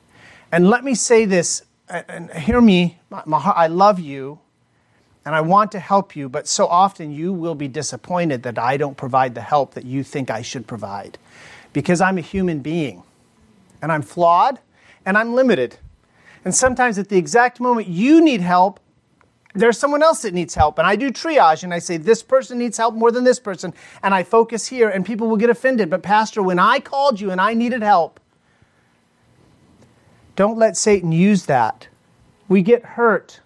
And 0.52 0.70
let 0.70 0.84
me 0.84 0.96
say 0.96 1.26
this, 1.26 1.64
and 1.90 2.32
hear 2.32 2.62
me, 2.62 3.00
I 3.12 3.68
love 3.68 4.00
you 4.00 4.40
and 5.24 5.36
I 5.36 5.42
want 5.42 5.72
to 5.74 5.80
help 5.80 6.16
you, 6.16 6.30
but 6.30 6.48
so 6.48 6.68
often 6.68 7.12
you 7.12 7.32
will 7.32 7.56
be 7.56 7.68
disappointed 7.68 8.44
that 8.44 8.58
I 8.58 8.78
don't 8.78 8.98
provide 8.98 9.36
the 9.36 9.42
help 9.42 9.74
that 9.76 9.86
you 9.86 10.04
think 10.04 10.30
I 10.30 10.42
should 10.42 10.68
provide 10.68 11.18
because 11.74 12.02
I'm 12.02 12.18
a 12.18 12.22
human 12.22 12.60
being 12.60 13.04
and 13.82 13.92
I'm 13.92 14.02
flawed 14.02 14.60
and 15.06 15.18
I'm 15.18 15.34
limited. 15.34 15.78
And 16.44 16.54
sometimes 16.54 16.98
at 16.98 17.10
the 17.10 17.18
exact 17.18 17.60
moment 17.60 17.88
you 17.88 18.22
need 18.22 18.42
help, 18.42 18.80
there's 19.54 19.78
someone 19.78 20.02
else 20.04 20.22
that 20.22 20.34
needs 20.34 20.56
help. 20.56 20.78
And 20.80 20.88
I 20.88 20.96
do 20.96 21.12
triage 21.12 21.64
and 21.64 21.74
I 21.74 21.80
say, 21.80 21.98
this 21.98 22.24
person 22.24 22.58
needs 22.58 22.78
help 22.78 22.96
more 22.96 23.12
than 23.12 23.24
this 23.24 23.40
person. 23.40 23.74
And 24.04 24.14
I 24.14 24.24
focus 24.24 24.68
here, 24.68 24.90
and 24.90 25.06
people 25.06 25.28
will 25.28 25.38
get 25.38 25.50
offended. 25.50 25.90
But, 25.90 26.04
Pastor, 26.04 26.42
when 26.42 26.60
I 26.60 26.80
called 26.80 27.20
you 27.20 27.32
and 27.32 27.42
I 27.42 27.54
needed 27.54 27.82
help, 27.82 28.20
don't 30.36 30.58
let 30.58 30.78
Satan 30.78 31.12
use 31.12 31.46
that. 31.46 31.88
We 32.48 32.62
get 32.62 32.84
hurt 32.84 33.42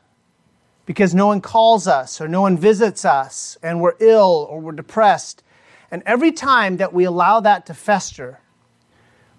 because 0.86 1.16
no 1.16 1.28
one 1.28 1.42
calls 1.42 1.88
us 1.88 2.22
or 2.22 2.28
no 2.28 2.42
one 2.42 2.58
visits 2.58 3.06
us 3.06 3.58
and 3.64 3.82
we're 3.82 3.96
ill 4.00 4.48
or 4.50 4.60
we're 4.60 4.72
depressed. 4.72 5.44
And 5.92 6.04
every 6.06 6.32
time 6.32 6.78
that 6.78 6.94
we 6.94 7.04
allow 7.04 7.40
that 7.40 7.66
to 7.68 7.74
fester, 7.74 8.40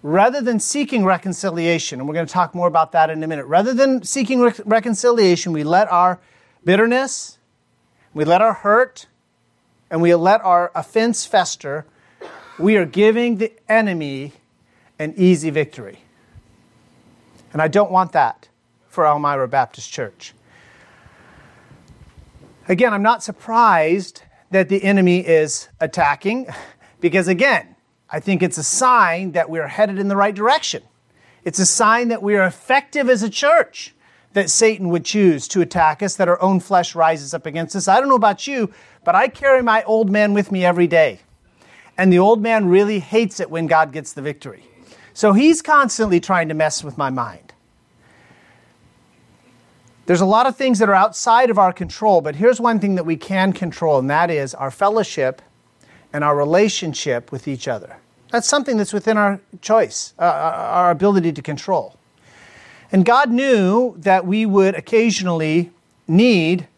rather 0.03 0.41
than 0.41 0.61
seeking 0.61 1.05
reconciliation, 1.05 2.01
and 2.01 2.09
we're 2.09 2.15
going 2.15 2.27
to 2.27 2.33
talk 2.33 2.55
more 2.55 2.69
about 2.69 2.93
that 2.93 3.11
in 3.11 3.23
a 3.23 3.27
minute, 3.27 3.47
rather 3.47 3.75
than 3.75 4.03
seeking 4.03 4.41
re- 4.41 4.53
reconciliation, 4.65 5.53
we 5.53 5.65
let 5.65 5.91
our 5.91 6.21
bitterness, 6.67 7.39
we 8.13 8.25
let 8.25 8.43
our 8.43 8.53
hurt, 8.53 9.07
and 9.89 10.03
we 10.03 10.13
let 10.17 10.43
our 10.43 10.73
offense 10.75 11.25
fester, 11.25 11.87
we 12.59 12.77
are 12.77 12.85
giving 12.85 13.37
the 13.37 13.53
enemy 13.69 14.33
an 14.99 15.15
easy 15.17 15.49
victory. 15.49 16.01
And 17.53 17.63
I 17.63 17.69
don't 17.69 17.91
want 17.91 18.13
that 18.13 18.49
for 18.89 19.07
Elmira 19.07 19.47
Baptist 19.47 19.93
Church. 19.93 20.35
Again, 22.69 22.93
I'm 22.93 23.03
not 23.03 23.23
surprised 23.23 24.23
that 24.51 24.69
the 24.69 24.83
enemy 24.83 25.21
is 25.21 25.69
attacking 25.81 26.49
because, 27.01 27.29
again, 27.29 27.77
I 28.11 28.19
think 28.19 28.43
it's 28.43 28.59
a 28.59 28.65
sign 28.65 29.33
that 29.33 29.49
we're 29.49 29.69
headed 29.69 30.01
in 30.01 30.09
the 30.09 30.17
right 30.17 30.35
direction. 30.35 30.83
It's 31.45 31.61
a 31.61 31.67
sign 31.67 32.09
that 32.09 32.25
we 32.25 32.35
are 32.35 32.45
effective 32.45 33.09
as 33.09 33.23
a 33.23 33.31
church 33.31 33.95
that 34.37 34.51
Satan 34.51 34.91
would 34.91 35.07
choose 35.07 35.49
to 35.49 35.63
attack 35.63 36.03
us, 36.03 36.17
that 36.17 36.29
our 36.29 36.41
own 36.43 36.61
flesh 36.61 36.95
rises 36.95 37.33
up 37.33 37.47
against 37.47 37.75
us. 37.75 37.89
I 37.89 37.99
don't 37.99 38.11
know 38.11 38.17
about 38.17 38.47
you, 38.47 38.71
but 39.03 39.15
I 39.15 39.29
carry 39.29 39.63
my 39.63 39.83
old 39.85 40.11
man 40.11 40.35
with 40.35 40.53
me 40.53 40.63
every 40.63 40.87
day. 40.87 41.21
And 41.97 42.13
the 42.13 42.19
old 42.19 42.43
man 42.43 42.69
really 42.69 42.99
hates 42.99 43.41
it 43.41 43.51
when 43.51 43.67
God 43.67 43.95
gets 43.95 44.13
the 44.13 44.21
victory. 44.21 44.63
So 45.15 45.33
he's 45.33 45.63
constantly 45.63 46.21
trying 46.21 46.49
to 46.49 46.55
mess 46.55 46.85
with 46.85 46.99
my 46.99 47.09
mind. 47.09 47.55
There's 50.05 50.21
a 50.21 50.27
lot 50.27 50.47
of 50.47 50.55
things 50.55 50.81
that 50.81 50.91
are 50.91 50.95
outside 50.95 51.49
of 51.49 51.59
our 51.59 51.73
control, 51.73 52.21
but 52.21 52.37
here's 52.37 52.61
one 52.61 52.79
thing 52.79 52.97
that 52.97 53.07
we 53.07 53.17
can 53.17 53.55
control, 53.55 53.99
and 53.99 54.11
that 54.11 54.31
is 54.31 54.55
our 54.55 54.71
fellowship 54.71 55.41
and 56.13 56.23
our 56.23 56.37
relationship 56.37 57.33
with 57.33 57.49
each 57.49 57.67
other. 57.67 57.97
That's 58.33 58.47
something 58.47 58.77
that's 58.77 58.93
within 58.93 59.17
our 59.17 59.41
choice, 59.63 60.13
uh, 60.19 60.25
our 60.25 60.91
ability 60.91 61.33
to 61.33 61.41
control. 61.41 61.96
And 62.93 63.05
God 63.05 63.31
knew 63.31 63.95
that 63.99 64.27
we 64.27 64.47
would 64.47 64.75
occasionally 64.75 65.71
need 66.07 66.69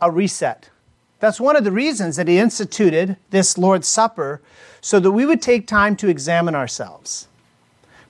a 0.00 0.10
reset. 0.10 0.70
That's 1.18 1.40
one 1.40 1.56
of 1.56 1.64
the 1.64 1.72
reasons 1.72 2.16
that 2.16 2.28
He 2.28 2.38
instituted 2.38 3.16
this 3.30 3.56
Lord's 3.56 3.88
Supper 3.88 4.42
so 4.80 5.00
that 5.00 5.12
we 5.12 5.24
would 5.24 5.40
take 5.40 5.66
time 5.66 5.96
to 5.96 6.08
examine 6.08 6.54
ourselves. 6.54 7.28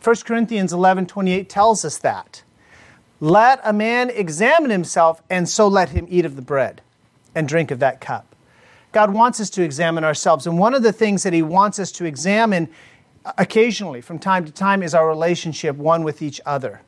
1 0.03 0.17
Corinthians 0.25 0.73
11 0.73 1.07
28 1.07 1.49
tells 1.49 1.85
us 1.85 1.99
that. 1.99 2.43
Let 3.19 3.61
a 3.65 3.73
man 3.73 4.11
examine 4.11 4.71
himself, 4.71 5.23
and 5.31 5.49
so 5.49 5.67
let 5.67 5.91
him 5.91 6.07
eat 6.11 6.27
of 6.27 6.37
the 6.37 6.43
bread 6.43 6.83
and 7.35 7.49
drink 7.49 7.71
of 7.71 7.79
that 7.79 8.01
cup. 8.01 8.35
God 8.93 9.13
wants 9.13 9.41
us 9.41 9.51
to 9.51 9.63
examine 9.63 10.05
ourselves. 10.05 10.47
And 10.47 10.59
one 10.59 10.75
of 10.75 10.83
the 10.83 10.93
things 10.93 11.23
that 11.23 11.33
He 11.33 11.43
wants 11.43 11.79
us 11.79 11.93
to 11.93 12.05
examine 12.05 12.69
occasionally, 13.37 14.01
from 14.01 14.19
time 14.19 14.45
to 14.45 14.53
time, 14.53 14.83
is 14.83 14.95
our 14.95 15.09
relationship 15.09 15.77
one 15.77 16.03
with 16.03 16.23
each 16.23 16.41
other 16.47 16.81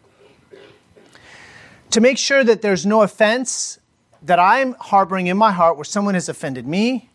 to 1.90 2.00
make 2.00 2.18
sure 2.18 2.44
that 2.44 2.62
there's 2.62 2.84
no 2.84 3.02
offense 3.02 3.78
that 4.22 4.38
I'm 4.38 4.74
harboring 4.74 5.26
in 5.26 5.36
my 5.36 5.52
heart 5.52 5.76
where 5.76 5.84
someone 5.84 6.14
has 6.14 6.28
offended 6.28 6.66
me, 6.66 7.10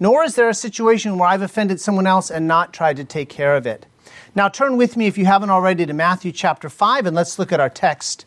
nor 0.00 0.24
is 0.24 0.34
there 0.34 0.48
a 0.48 0.54
situation 0.54 1.18
where 1.18 1.28
I've 1.28 1.42
offended 1.42 1.80
someone 1.80 2.06
else 2.06 2.30
and 2.30 2.46
not 2.46 2.72
tried 2.72 2.96
to 2.96 3.04
take 3.04 3.28
care 3.28 3.56
of 3.56 3.66
it. 3.66 3.86
Now, 4.34 4.48
turn 4.48 4.76
with 4.76 4.96
me, 4.96 5.06
if 5.06 5.16
you 5.16 5.24
haven't 5.24 5.50
already, 5.50 5.86
to 5.86 5.92
Matthew 5.92 6.32
chapter 6.32 6.68
5, 6.68 7.06
and 7.06 7.16
let's 7.16 7.38
look 7.38 7.52
at 7.52 7.60
our 7.60 7.70
text. 7.70 8.26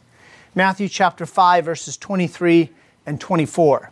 Matthew 0.56 0.88
chapter 0.88 1.26
5, 1.26 1.66
verses 1.66 1.98
23 1.98 2.72
and 3.06 3.22
24. 3.22 3.92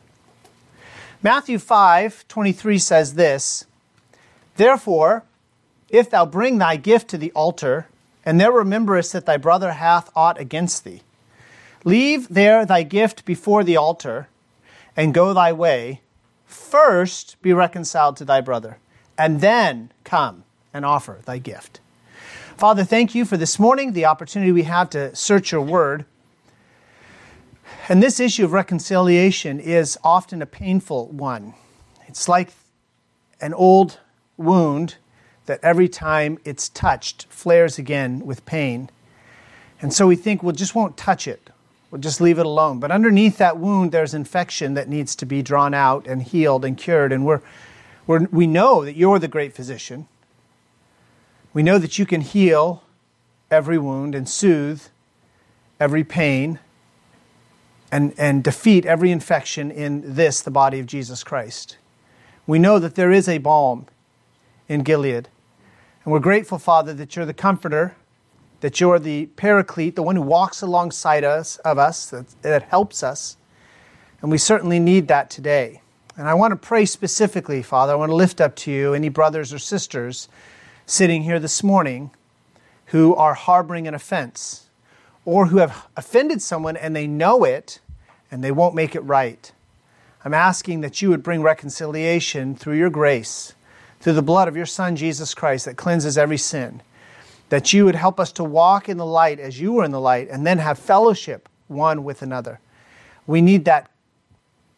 Matthew 1.22 1.60
5, 1.60 2.28
23 2.28 2.80
says 2.80 3.14
this 3.14 3.66
Therefore, 4.56 5.24
if 5.90 6.10
thou 6.10 6.26
bring 6.26 6.58
thy 6.58 6.76
gift 6.76 7.10
to 7.10 7.18
the 7.18 7.32
altar, 7.34 7.88
and 8.26 8.42
there 8.42 8.52
rememberest 8.52 9.14
that 9.14 9.26
thy 9.26 9.38
brother 9.38 9.74
hath 9.74 10.10
aught 10.16 10.40
against 10.40 10.84
thee, 10.84 11.02
Leave 11.88 12.28
there 12.28 12.66
thy 12.66 12.84
gift 12.84 13.24
before 13.24 13.64
the 13.64 13.78
altar 13.78 14.28
and 14.98 15.14
go 15.14 15.34
thy 15.34 15.54
way. 15.54 16.02
First 16.46 17.42
be 17.42 17.54
reconciled 17.54 18.18
to 18.18 18.26
thy 18.26 18.42
brother, 18.42 18.80
and 19.18 19.40
then 19.40 19.94
come 20.04 20.44
and 20.74 20.84
offer 20.84 21.20
thy 21.24 21.38
gift. 21.38 21.80
Father, 22.58 22.84
thank 22.84 23.16
you 23.16 23.24
for 23.24 23.38
this 23.38 23.58
morning, 23.58 23.94
the 23.94 24.04
opportunity 24.04 24.52
we 24.52 24.64
have 24.64 24.90
to 24.90 25.16
search 25.16 25.54
your 25.54 25.62
word. 25.62 26.04
And 27.88 28.04
this 28.04 28.20
issue 28.20 28.44
of 28.44 28.52
reconciliation 28.52 29.58
is 29.58 29.98
often 30.04 30.42
a 30.42 30.46
painful 30.46 31.08
one. 31.08 31.54
It's 32.06 32.28
like 32.28 32.50
an 33.40 33.54
old 33.54 34.02
wound 34.36 34.96
that 35.46 35.62
every 35.64 35.88
time 35.88 36.38
it's 36.44 36.68
touched 36.68 37.28
flares 37.30 37.78
again 37.78 38.26
with 38.26 38.46
pain. 38.46 38.90
And 39.82 39.94
so 39.94 40.06
we 40.06 40.18
think, 40.18 40.44
well, 40.44 40.52
just 40.52 40.76
won't 40.76 40.98
touch 40.98 41.30
it. 41.30 41.50
We'll 41.90 42.02
just 42.02 42.20
leave 42.20 42.38
it 42.38 42.46
alone. 42.46 42.80
But 42.80 42.92
underneath 42.92 43.38
that 43.38 43.58
wound, 43.58 43.92
there's 43.92 44.14
infection 44.14 44.74
that 44.74 44.90
needs 44.90 45.16
to 45.18 45.26
be 45.26 45.42
drawn 45.42 45.74
out 45.74 46.06
and 46.06 46.22
healed 46.22 46.66
and 46.66 46.78
cured. 46.78 47.12
And 47.12 47.26
we're, 47.26 47.42
we're, 48.06 48.26
we 48.26 48.46
know 48.46 48.84
that 48.84 48.96
you're 48.96 49.20
the 49.20 49.28
great 49.28 49.54
physician. 49.54 50.08
We 51.54 51.64
know 51.64 51.78
that 51.80 51.98
you 51.98 52.06
can 52.06 52.22
heal 52.22 52.84
every 53.50 53.78
wound 53.78 54.16
and 54.16 54.28
soothe 54.28 54.84
every 55.80 56.04
pain 56.04 56.60
and, 57.92 58.14
and 58.18 58.44
defeat 58.44 58.86
every 58.86 59.12
infection 59.12 59.72
in 59.72 60.16
this, 60.16 60.42
the 60.42 60.52
body 60.52 60.80
of 60.80 60.86
Jesus 60.86 61.24
Christ. 61.24 61.78
We 62.46 62.60
know 62.60 62.80
that 62.80 62.96
there 62.96 63.12
is 63.12 63.30
a 63.30 63.38
balm 63.38 63.88
in 64.68 64.84
Gilead. 64.84 65.30
And 66.04 66.12
we're 66.12 66.20
grateful, 66.20 66.58
Father, 66.58 66.94
that 66.94 67.16
you're 67.16 67.26
the 67.26 67.34
comforter 67.34 67.96
that 68.62 68.80
you're 68.80 69.00
the 69.00 69.28
paraclete, 69.28 69.96
the 69.96 70.04
one 70.04 70.16
who 70.16 70.22
walks 70.22 70.62
alongside 70.62 71.24
us 71.24 71.58
of 71.58 71.78
us, 71.78 72.10
that, 72.10 72.26
that 72.42 72.64
helps 72.64 73.04
us. 73.04 73.38
And 74.22 74.32
we 74.32 74.38
certainly 74.38 74.80
need 74.80 75.08
that 75.10 75.30
today. 75.30 75.82
And 76.16 76.28
I 76.28 76.34
want 76.34 76.52
to 76.52 76.56
pray 76.56 76.86
specifically, 76.86 77.62
Father. 77.62 77.94
I 77.94 77.96
want 77.96 78.10
to 78.10 78.16
lift 78.16 78.42
up 78.42 78.56
to 78.58 78.72
you 78.72 78.94
any 78.94 79.10
brothers 79.10 79.54
or 79.54 79.60
sisters 79.60 80.28
sitting 80.88 81.24
here 81.24 81.40
this 81.40 81.64
morning 81.64 82.10
who 82.88 83.14
are 83.16 83.36
harboring 83.36 83.88
an 83.88 83.94
offense 83.94 84.70
or 85.26 85.48
who 85.48 85.58
have 85.58 85.88
offended 85.96 86.42
someone 86.42 86.76
and 86.76 86.96
they 86.96 87.06
know 87.06 87.44
it 87.44 87.80
and 88.32 88.44
they 88.44 88.52
won't 88.52 88.74
make 88.74 88.96
it 88.96 89.02
right. 89.02 89.52
I'm 90.26 90.34
asking 90.34 90.82
that 90.82 91.02
you 91.02 91.10
would 91.10 91.22
bring 91.22 91.44
reconciliation 91.44 92.56
through 92.56 92.78
your 92.78 92.90
grace, 92.90 93.54
through 94.00 94.14
the 94.14 94.22
blood 94.22 94.48
of 94.48 94.58
your 94.58 94.66
Son, 94.66 94.96
Jesus 94.96 95.36
Christ, 95.36 95.66
that 95.66 95.78
cleanses 95.78 96.18
every 96.18 96.38
sin 96.38 96.82
that 97.50 97.74
you 97.74 97.86
would 97.86 97.96
help 97.96 98.20
us 98.20 98.32
to 98.34 98.44
walk 98.44 98.90
in 98.90 98.98
the 98.98 99.06
light 99.06 99.40
as 99.40 99.60
you 99.60 99.74
were 99.74 99.84
in 99.84 99.92
the 99.92 100.00
light 100.00 100.28
and 100.30 100.46
then 100.46 100.58
have 100.58 100.78
fellowship 100.78 101.48
one 101.68 102.04
with 102.04 102.22
another. 102.22 102.60
We 103.26 103.42
need 103.42 103.66
that 103.66 103.90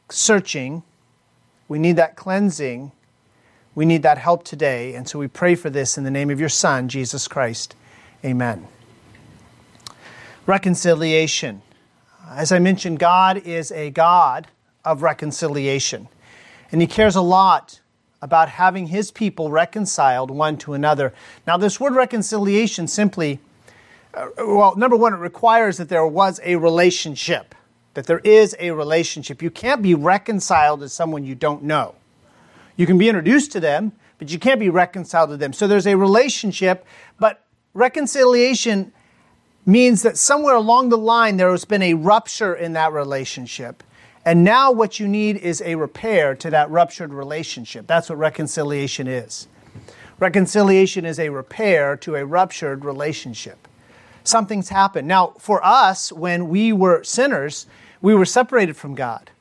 searching, 0.10 0.84
we 1.68 1.80
need 1.80 1.96
that 1.96 2.16
cleansing, 2.16 2.92
we 3.76 3.86
need 3.86 4.04
that 4.04 4.18
help 4.18 4.44
today. 4.44 4.96
And 4.96 5.08
so 5.08 5.20
we 5.20 5.28
pray 5.28 5.56
for 5.56 5.70
this 5.70 5.98
in 5.98 6.04
the 6.04 6.12
name 6.12 6.30
of 6.30 6.40
your 6.40 6.50
Son, 6.50 6.90
Jesus 6.90 7.28
Christ. 7.28 7.76
Amen. 8.26 8.68
Reconciliation. 10.46 11.62
As 12.28 12.52
I 12.52 12.60
mentioned, 12.60 13.00
God 13.00 13.38
is 13.38 13.72
a 13.72 13.90
God 13.90 14.48
of 14.84 15.02
reconciliation, 15.02 16.08
and 16.72 16.82
He 16.82 16.88
cares 16.88 17.16
a 17.16 17.22
lot 17.22 17.80
about 18.22 18.50
having 18.50 18.88
his 18.88 19.12
people 19.12 19.50
reconciled 19.50 20.30
one 20.32 20.58
to 20.58 20.74
another. 20.74 21.14
Now, 21.48 21.58
this 21.58 21.80
word 21.80 21.94
reconciliation 21.96 22.88
simply, 22.88 23.40
uh, 24.14 24.28
well, 24.38 24.76
number 24.76 24.96
one, 24.96 25.14
it 25.14 25.18
requires 25.18 25.78
that 25.78 25.90
there 25.90 26.06
was 26.06 26.40
a 26.44 26.56
relationship, 26.58 27.56
that 27.94 28.08
there 28.08 28.20
is 28.20 28.56
a 28.60 28.72
relationship. 28.72 29.42
You 29.42 29.52
can't 29.52 29.82
be 29.82 29.96
reconciled 29.96 30.82
to 30.82 30.90
someone 30.90 31.24
you 31.24 31.36
don't 31.36 31.64
know. 31.64 31.96
You 32.76 32.86
can 32.86 32.98
be 32.98 33.10
introduced 33.10 33.52
to 33.54 33.60
them, 33.60 33.94
but 34.18 34.32
you 34.32 34.40
can't 34.40 34.60
be 34.60 34.70
reconciled 34.70 35.30
to 35.30 35.38
them. 35.38 35.54
So 35.54 35.68
there's 35.68 35.88
a 35.88 35.96
relationship, 35.96 36.86
but 37.20 37.46
reconciliation 37.74 38.92
means 39.66 40.02
that 40.02 40.18
somewhere 40.18 40.56
along 40.56 40.90
the 40.90 40.98
line 40.98 41.38
there 41.38 41.52
has 41.52 41.66
been 41.66 41.82
a 41.82 41.94
rupture 41.94 42.54
in 42.54 42.74
that 42.74 42.92
relationship. 42.92 43.84
And 44.26 44.44
now 44.44 44.72
what 44.72 45.00
you 45.00 45.08
need 45.08 45.38
is 45.38 45.62
a 45.62 45.76
repair 45.76 46.36
to 46.36 46.50
that 46.50 46.70
ruptured 46.70 47.14
relationship. 47.14 47.88
That's 47.88 48.10
what 48.10 48.18
reconciliation 48.18 49.08
is. 49.08 49.48
Reconciliation 50.20 51.06
is 51.06 51.20
a 51.20 51.30
repair 51.30 51.96
to 51.98 52.16
a 52.16 52.26
ruptured 52.26 52.84
relationship. 52.84 53.68
Something's 54.24 54.70
happened. 54.70 55.08
Now, 55.08 55.34
for 55.40 55.66
us, 55.66 56.12
when 56.12 56.50
we 56.50 56.74
were 56.74 57.04
sinners, 57.04 57.66
we 58.02 58.14
were 58.14 58.26
separated 58.26 58.76
from 58.76 58.96
God. 58.96 59.32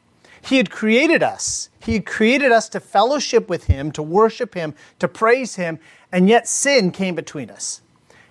He 0.40 0.56
had 0.56 0.70
created 0.70 1.22
us. 1.22 1.68
He 1.80 1.94
had 1.94 2.06
created 2.06 2.52
us 2.52 2.68
to 2.70 2.80
fellowship 2.80 3.48
with 3.48 3.64
Him, 3.64 3.90
to 3.92 4.02
worship 4.02 4.54
Him, 4.54 4.74
to 5.00 5.08
praise 5.08 5.56
Him, 5.56 5.80
and 6.12 6.28
yet 6.28 6.48
sin 6.48 6.92
came 6.92 7.14
between 7.14 7.50
us 7.50 7.82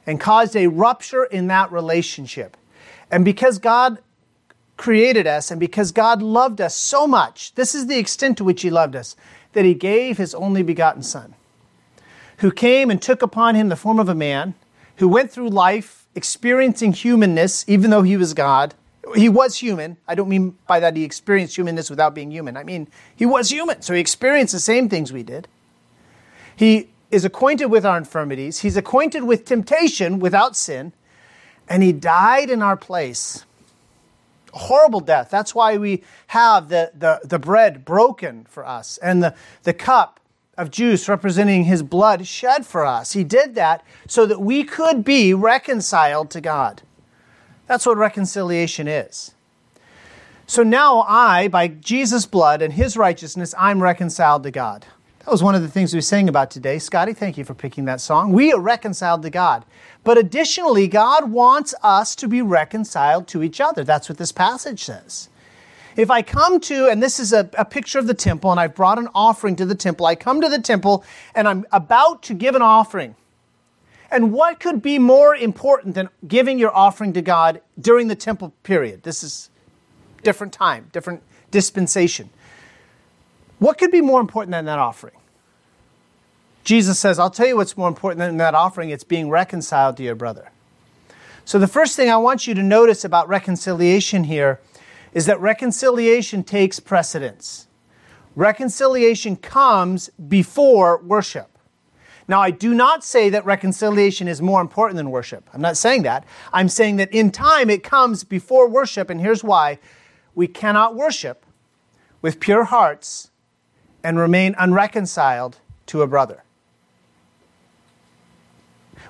and 0.05 0.19
caused 0.19 0.55
a 0.55 0.67
rupture 0.67 1.25
in 1.25 1.47
that 1.47 1.71
relationship. 1.71 2.55
And 3.11 3.25
because 3.25 3.59
God 3.59 3.99
created 4.77 5.27
us 5.27 5.51
and 5.51 5.59
because 5.59 5.91
God 5.91 6.21
loved 6.21 6.61
us 6.61 6.75
so 6.75 7.07
much, 7.07 7.53
this 7.55 7.75
is 7.75 7.87
the 7.87 7.97
extent 7.97 8.37
to 8.37 8.43
which 8.43 8.61
He 8.61 8.69
loved 8.69 8.95
us, 8.95 9.15
that 9.53 9.65
He 9.65 9.73
gave 9.73 10.17
His 10.17 10.33
only 10.35 10.63
begotten 10.63 11.03
Son, 11.03 11.33
who 12.37 12.51
came 12.51 12.89
and 12.89 13.01
took 13.01 13.21
upon 13.21 13.55
Him 13.55 13.69
the 13.69 13.75
form 13.75 13.99
of 13.99 14.07
a 14.07 14.15
man, 14.15 14.53
who 14.97 15.07
went 15.07 15.31
through 15.31 15.49
life 15.49 16.05
experiencing 16.15 16.93
humanness, 16.93 17.65
even 17.67 17.89
though 17.89 18.03
He 18.03 18.17
was 18.17 18.33
God. 18.33 18.75
He 19.15 19.29
was 19.29 19.57
human. 19.57 19.97
I 20.07 20.15
don't 20.15 20.29
mean 20.29 20.57
by 20.67 20.79
that 20.79 20.95
He 20.95 21.03
experienced 21.03 21.55
humanness 21.55 21.89
without 21.89 22.13
being 22.13 22.31
human. 22.31 22.55
I 22.55 22.63
mean, 22.63 22.87
He 23.15 23.25
was 23.25 23.49
human, 23.49 23.81
so 23.81 23.93
He 23.93 23.99
experienced 23.99 24.53
the 24.53 24.59
same 24.59 24.89
things 24.89 25.11
we 25.11 25.23
did. 25.23 25.47
He 26.55 26.89
is 27.09 27.25
acquainted 27.25 27.67
with 27.67 27.85
our 27.85 27.97
infirmities, 27.97 28.59
He's 28.59 28.77
acquainted 28.77 29.23
with 29.23 29.45
temptation 29.45 30.19
without 30.19 30.55
sin, 30.55 30.93
and 31.67 31.81
He 31.81 31.91
died 31.91 32.49
in 32.49 32.61
our 32.61 32.77
place 32.77 33.45
horrible 34.57 34.99
death. 34.99 35.29
That's 35.29 35.55
why 35.55 35.77
we 35.77 36.03
have 36.27 36.69
the, 36.69 36.91
the, 36.97 37.21
the 37.23 37.39
bread 37.39 37.85
broken 37.85 38.45
for 38.49 38.65
us 38.65 38.97
and 38.99 39.23
the, 39.23 39.35
the 39.63 39.73
cup 39.73 40.19
of 40.57 40.71
juice 40.71 41.07
representing 41.07 41.65
his 41.65 41.83
blood 41.83 42.25
shed 42.25 42.65
for 42.65 42.85
us. 42.85 43.13
He 43.13 43.23
did 43.23 43.55
that 43.55 43.83
so 44.07 44.25
that 44.25 44.41
we 44.41 44.63
could 44.63 45.03
be 45.03 45.33
reconciled 45.33 46.31
to 46.31 46.41
God. 46.41 46.81
That's 47.67 47.85
what 47.85 47.97
reconciliation 47.97 48.87
is. 48.87 49.33
So 50.47 50.63
now 50.63 51.01
I, 51.01 51.49
by 51.49 51.67
Jesus' 51.67 52.25
blood 52.25 52.61
and 52.61 52.73
his 52.73 52.95
righteousness, 52.95 53.53
I'm 53.57 53.83
reconciled 53.83 54.43
to 54.43 54.51
God. 54.51 54.85
That 55.19 55.31
was 55.31 55.43
one 55.43 55.55
of 55.55 55.61
the 55.61 55.67
things 55.67 55.93
we 55.93 55.99
sang 55.99 56.29
about 56.29 56.49
today. 56.49 56.79
Scotty, 56.79 57.13
thank 57.13 57.37
you 57.37 57.43
for 57.43 57.53
picking 57.53 57.83
that 57.85 57.99
song. 57.99 58.31
We 58.31 58.53
are 58.53 58.61
reconciled 58.61 59.23
to 59.23 59.29
God. 59.29 59.65
But 60.07 60.17
additionally, 60.17 60.87
God 60.87 61.31
wants 61.31 61.75
us 61.83 62.15
to 62.15 62.29
be 62.29 62.41
reconciled 62.41 63.27
to 63.27 63.43
each 63.43 63.59
other. 63.59 63.83
That's 63.83 64.07
what 64.07 64.17
this 64.17 64.31
passage 64.31 64.85
says. 64.85 65.27
If 65.97 66.09
I 66.09 66.21
come 66.21 66.61
to, 66.61 66.87
and 66.87 67.03
this 67.03 67.19
is 67.19 67.33
a, 67.33 67.49
a 67.57 67.65
picture 67.65 67.99
of 67.99 68.07
the 68.07 68.13
temple, 68.13 68.49
and 68.49 68.57
I've 68.57 68.73
brought 68.73 68.99
an 68.99 69.09
offering 69.13 69.57
to 69.57 69.65
the 69.65 69.75
temple, 69.75 70.05
I 70.05 70.15
come 70.15 70.39
to 70.39 70.47
the 70.47 70.61
temple 70.61 71.03
and 71.35 71.45
I'm 71.45 71.65
about 71.73 72.23
to 72.23 72.33
give 72.33 72.55
an 72.55 72.61
offering. 72.61 73.17
And 74.09 74.31
what 74.31 74.61
could 74.61 74.81
be 74.81 74.97
more 74.97 75.35
important 75.35 75.95
than 75.95 76.07
giving 76.25 76.57
your 76.57 76.73
offering 76.73 77.11
to 77.11 77.21
God 77.21 77.59
during 77.77 78.07
the 78.07 78.15
temple 78.15 78.53
period? 78.63 79.03
This 79.03 79.23
is 79.23 79.49
different 80.23 80.53
time, 80.53 80.87
different 80.93 81.21
dispensation. 81.51 82.29
What 83.59 83.77
could 83.77 83.91
be 83.91 83.99
more 83.99 84.21
important 84.21 84.53
than 84.53 84.63
that 84.67 84.79
offering? 84.79 85.15
Jesus 86.67 86.99
says, 86.99 87.17
I'll 87.17 87.29
tell 87.29 87.47
you 87.47 87.55
what's 87.55 87.77
more 87.77 87.87
important 87.87 88.19
than 88.19 88.35
that 88.37 88.53
offering 88.53 88.89
it's 88.89 89.05
being 89.05 89.29
reconciled 89.29 89.95
to 89.95 90.03
your 90.03 90.15
brother. 90.15 90.51
So, 91.45 91.59
the 91.59 91.67
first 91.67 91.95
thing 91.95 92.09
I 92.09 92.17
want 92.17 92.45
you 92.45 92.53
to 92.55 92.61
notice 92.61 93.05
about 93.05 93.29
reconciliation 93.29 94.25
here 94.25 94.59
is 95.13 95.27
that 95.27 95.39
reconciliation 95.39 96.43
takes 96.43 96.81
precedence. 96.81 97.67
Reconciliation 98.35 99.37
comes 99.37 100.09
before 100.09 100.97
worship. 100.97 101.57
Now, 102.27 102.41
I 102.41 102.51
do 102.51 102.73
not 102.73 103.01
say 103.01 103.29
that 103.29 103.45
reconciliation 103.45 104.27
is 104.27 104.41
more 104.41 104.59
important 104.59 104.97
than 104.97 105.09
worship. 105.09 105.49
I'm 105.53 105.61
not 105.61 105.77
saying 105.77 106.03
that. 106.03 106.25
I'm 106.51 106.67
saying 106.67 106.97
that 106.97 107.13
in 107.13 107.31
time 107.31 107.69
it 107.69 107.81
comes 107.81 108.25
before 108.25 108.67
worship, 108.67 109.09
and 109.09 109.21
here's 109.21 109.41
why. 109.41 109.79
We 110.35 110.47
cannot 110.47 110.95
worship 110.95 111.45
with 112.21 112.41
pure 112.41 112.65
hearts 112.65 113.31
and 114.03 114.19
remain 114.19 114.53
unreconciled 114.59 115.59
to 115.85 116.01
a 116.01 116.07
brother. 116.07 116.43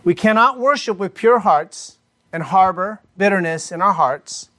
We 0.08 0.16
cannot 0.16 0.58
worship 0.58 0.98
with 0.98 1.16
pure 1.16 1.40
hearts 1.40 1.98
and 2.32 2.42
harbor 2.42 3.02
bitterness 3.18 3.74
in 3.74 3.82
our 3.82 3.92
hearts 3.92 4.50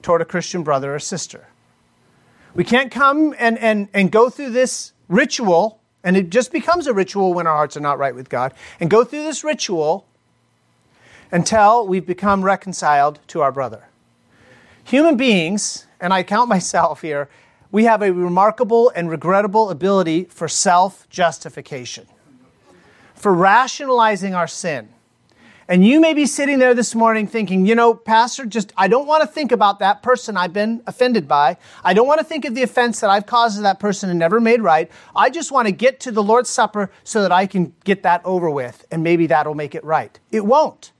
toward 0.00 0.22
a 0.22 0.24
Christian 0.24 0.62
brother 0.62 0.94
or 0.94 0.98
sister. 0.98 1.48
We 2.54 2.64
can't 2.64 2.90
come 2.90 3.34
and, 3.38 3.58
and, 3.58 3.88
and 3.92 4.10
go 4.10 4.30
through 4.30 4.52
this 4.52 4.94
ritual, 5.06 5.82
and 6.02 6.16
it 6.16 6.30
just 6.30 6.50
becomes 6.50 6.86
a 6.86 6.94
ritual 6.94 7.34
when 7.34 7.46
our 7.46 7.54
hearts 7.54 7.76
are 7.76 7.80
not 7.80 7.98
right 7.98 8.14
with 8.14 8.30
God, 8.30 8.54
and 8.80 8.88
go 8.88 9.04
through 9.04 9.24
this 9.24 9.44
ritual 9.44 10.06
until 11.30 11.86
we've 11.86 12.06
become 12.06 12.42
reconciled 12.42 13.20
to 13.26 13.42
our 13.42 13.52
brother. 13.52 13.88
Human 14.84 15.18
beings, 15.18 15.86
and 16.00 16.14
I 16.14 16.22
count 16.22 16.48
myself 16.56 17.02
here, 17.02 17.28
we 17.70 17.84
have 17.84 18.00
a 18.00 18.14
remarkable 18.14 18.90
and 18.96 19.10
regrettable 19.10 19.68
ability 19.68 20.24
for 20.24 20.48
self 20.48 21.06
justification, 21.10 22.06
for 23.24 23.32
rationalizing 23.32 24.34
our 24.34 24.46
sin. 24.46 24.86
And 25.66 25.82
you 25.82 25.98
may 25.98 26.12
be 26.12 26.26
sitting 26.26 26.58
there 26.58 26.74
this 26.74 26.94
morning 26.94 27.26
thinking, 27.26 27.64
you 27.64 27.74
know, 27.74 27.94
Pastor, 27.94 28.44
just, 28.44 28.70
I 28.76 28.86
don't 28.86 29.06
want 29.06 29.22
to 29.22 29.26
think 29.26 29.50
about 29.50 29.78
that 29.78 30.02
person 30.02 30.36
I've 30.36 30.52
been 30.52 30.82
offended 30.86 31.26
by. 31.26 31.56
I 31.82 31.94
don't 31.94 32.06
want 32.06 32.18
to 32.18 32.24
think 32.24 32.44
of 32.44 32.54
the 32.54 32.62
offense 32.62 33.00
that 33.00 33.08
I've 33.08 33.24
caused 33.24 33.56
to 33.56 33.62
that 33.62 33.80
person 33.80 34.10
and 34.10 34.18
never 34.18 34.42
made 34.42 34.60
right. 34.60 34.90
I 35.16 35.30
just 35.30 35.50
want 35.50 35.68
to 35.68 35.72
get 35.72 36.00
to 36.00 36.12
the 36.12 36.22
Lord's 36.22 36.50
Supper 36.50 36.90
so 37.02 37.22
that 37.22 37.32
I 37.32 37.46
can 37.46 37.72
get 37.84 38.02
that 38.02 38.20
over 38.26 38.50
with, 38.50 38.84
and 38.90 39.02
maybe 39.02 39.26
that'll 39.28 39.54
make 39.54 39.74
it 39.74 39.84
right. 39.84 40.20
It 40.30 40.44
won't. 40.44 40.92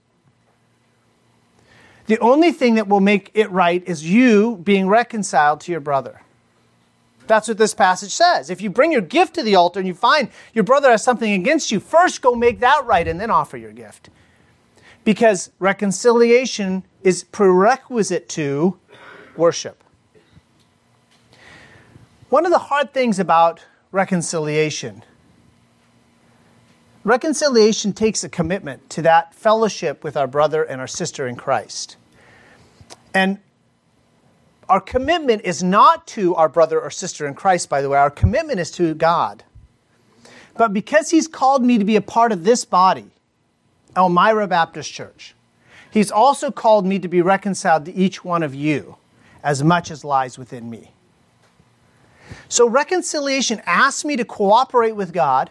The 2.07 2.19
only 2.21 2.53
thing 2.53 2.77
that 2.77 2.89
will 2.89 3.01
make 3.01 3.33
it 3.35 3.51
right 3.51 3.87
is 3.87 4.11
you 4.11 4.57
being 4.57 4.89
reconciled 4.89 5.61
to 5.61 5.73
your 5.73 5.83
brother. 5.83 6.23
That's 7.27 7.49
what 7.49 7.59
this 7.59 7.75
passage 7.75 8.13
says. 8.13 8.51
If 8.51 8.61
you 8.61 8.71
bring 8.71 8.93
your 8.93 9.01
gift 9.01 9.35
to 9.35 9.43
the 9.43 9.55
altar 9.55 9.81
and 9.81 9.87
you 9.87 9.95
find 9.95 10.29
your 10.53 10.65
brother 10.65 10.91
has 10.91 11.03
something 11.03 11.33
against 11.33 11.73
you, 11.73 11.81
first 11.81 12.23
go 12.23 12.35
make 12.35 12.61
that 12.61 12.85
right 12.85 13.07
and 13.07 13.21
then 13.21 13.31
offer 13.31 13.57
your 13.57 13.73
gift. 13.73 14.11
Because 15.05 15.51
reconciliation 15.59 16.85
is 17.03 17.25
prerequisite 17.25 18.29
to 18.31 18.79
worship. 19.37 19.83
One 22.29 22.45
of 22.47 22.53
the 22.53 22.59
hard 22.59 22.93
things 22.93 23.19
about 23.19 23.65
reconciliation 23.93 25.03
reconciliation 27.05 27.93
takes 27.93 28.25
a 28.25 28.29
commitment 28.29 28.89
to 28.91 29.03
that 29.03 29.35
fellowship 29.35 30.03
with 30.03 30.17
our 30.17 30.27
brother 30.27 30.63
and 30.63 30.81
our 30.81 30.87
sister 30.87 31.27
in 31.29 31.37
Christ. 31.37 31.97
And 33.13 33.39
our 34.69 34.81
commitment 34.81 35.43
is 35.45 35.63
not 35.63 36.07
to 36.09 36.35
our 36.35 36.49
brother 36.49 36.81
or 36.81 36.91
sister 36.91 37.27
in 37.27 37.35
Christ, 37.35 37.69
by 37.69 37.83
the 37.83 37.89
way. 37.89 37.99
Our 37.99 38.11
commitment 38.11 38.61
is 38.61 38.71
to 38.73 38.95
God. 38.95 39.45
But 40.57 40.73
because 40.73 41.11
He's 41.11 41.29
called 41.29 41.65
me 41.65 41.79
to 41.79 41.85
be 41.85 41.97
a 41.97 42.01
part 42.01 42.33
of 42.33 42.45
this 42.45 42.65
body, 42.65 43.11
Elmira 43.97 44.47
Baptist 44.47 44.93
Church, 44.93 45.35
He's 45.91 46.11
also 46.11 46.51
called 46.51 46.87
me 46.87 46.99
to 46.99 47.09
be 47.09 47.23
reconciled 47.23 47.85
to 47.85 47.95
each 47.95 48.25
one 48.25 48.43
of 48.43 48.55
you 48.55 48.97
as 49.43 49.63
much 49.63 49.91
as 49.91 50.05
lies 50.05 50.39
within 50.39 50.69
me. 50.69 50.93
So, 52.49 52.69
reconciliation 52.69 53.61
asks 53.67 54.05
me 54.05 54.17
to 54.17 54.25
cooperate 54.25 54.97
with 54.97 55.13
God 55.13 55.51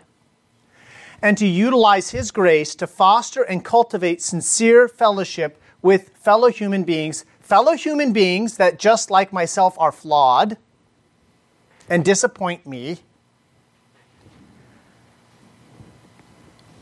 and 1.21 1.37
to 1.37 1.45
utilize 1.45 2.11
His 2.11 2.31
grace 2.31 2.75
to 2.75 2.87
foster 2.87 3.43
and 3.43 3.63
cultivate 3.63 4.21
sincere 4.21 4.87
fellowship 4.87 5.61
with 5.81 6.09
fellow 6.17 6.49
human 6.49 6.83
beings 6.83 7.25
fellow 7.43 7.73
human 7.73 8.13
beings 8.13 8.57
that, 8.57 8.79
just 8.79 9.11
like 9.11 9.31
myself, 9.31 9.75
are 9.77 9.91
flawed 9.91 10.57
and 11.87 12.03
disappoint 12.03 12.65
me. 12.65 12.99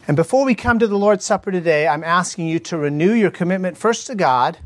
And 0.08 0.16
before 0.16 0.46
we 0.46 0.56
come 0.56 0.80
to 0.80 0.88
the 0.88 0.98
Lord's 0.98 1.26
Supper 1.26 1.52
today, 1.52 1.88
I'm 1.88 2.04
asking 2.04 2.48
you 2.48 2.60
to 2.60 2.78
renew 2.78 3.14
your 3.14 3.32
commitment 3.32 3.78
first 3.78 4.08
to 4.08 4.16
God. 4.16 4.60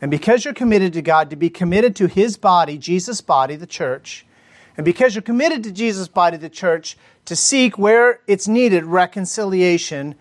And 0.00 0.10
because 0.10 0.44
you're 0.44 0.54
committed 0.54 0.92
to 0.94 1.02
God, 1.02 1.30
to 1.30 1.36
be 1.36 1.50
committed 1.50 1.94
to 1.96 2.08
His 2.08 2.36
body, 2.36 2.76
Jesus' 2.76 3.20
body, 3.20 3.54
the 3.54 3.66
church. 3.66 4.26
And 4.76 4.84
because 4.84 5.14
you're 5.14 5.22
committed 5.22 5.62
to 5.64 5.72
Jesus' 5.72 6.08
body, 6.08 6.36
the 6.36 6.48
church, 6.48 6.96
to 7.26 7.36
seek 7.36 7.78
where 7.78 8.20
it's 8.26 8.48
needed 8.48 8.84
reconciliation 8.84 10.14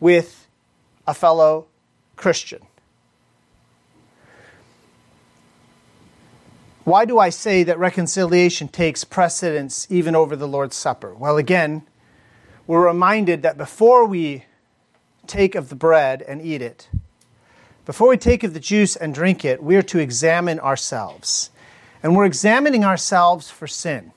with 0.00 0.48
a 1.06 1.14
fellow 1.14 1.66
Christian. 2.16 2.60
Why 6.84 7.04
do 7.04 7.20
I 7.20 7.30
say 7.30 7.62
that 7.62 7.78
reconciliation 7.78 8.66
takes 8.66 9.04
precedence 9.04 9.86
even 9.88 10.16
over 10.16 10.34
the 10.34 10.48
Lord's 10.48 10.74
Supper? 10.74 11.14
Well, 11.14 11.36
again, 11.36 11.82
we're 12.66 12.86
reminded 12.86 13.42
that 13.42 13.56
before 13.56 14.04
we 14.04 14.46
take 15.28 15.54
of 15.54 15.68
the 15.68 15.76
bread 15.76 16.22
and 16.22 16.42
eat 16.42 16.60
it, 16.60 16.88
before 17.84 18.08
we 18.08 18.16
take 18.16 18.42
of 18.42 18.52
the 18.52 18.60
juice 18.60 18.96
and 18.96 19.14
drink 19.14 19.44
it, 19.44 19.62
we 19.62 19.76
are 19.76 19.82
to 19.82 20.00
examine 20.00 20.58
ourselves. 20.58 21.50
And 22.02 22.16
we're 22.16 22.26
examining 22.26 22.84
ourselves 22.84 23.48
for 23.48 23.68
sin, 23.68 24.10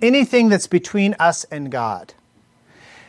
anything 0.00 0.50
that's 0.50 0.68
between 0.68 1.14
us 1.18 1.42
and 1.44 1.70
God. 1.70 2.14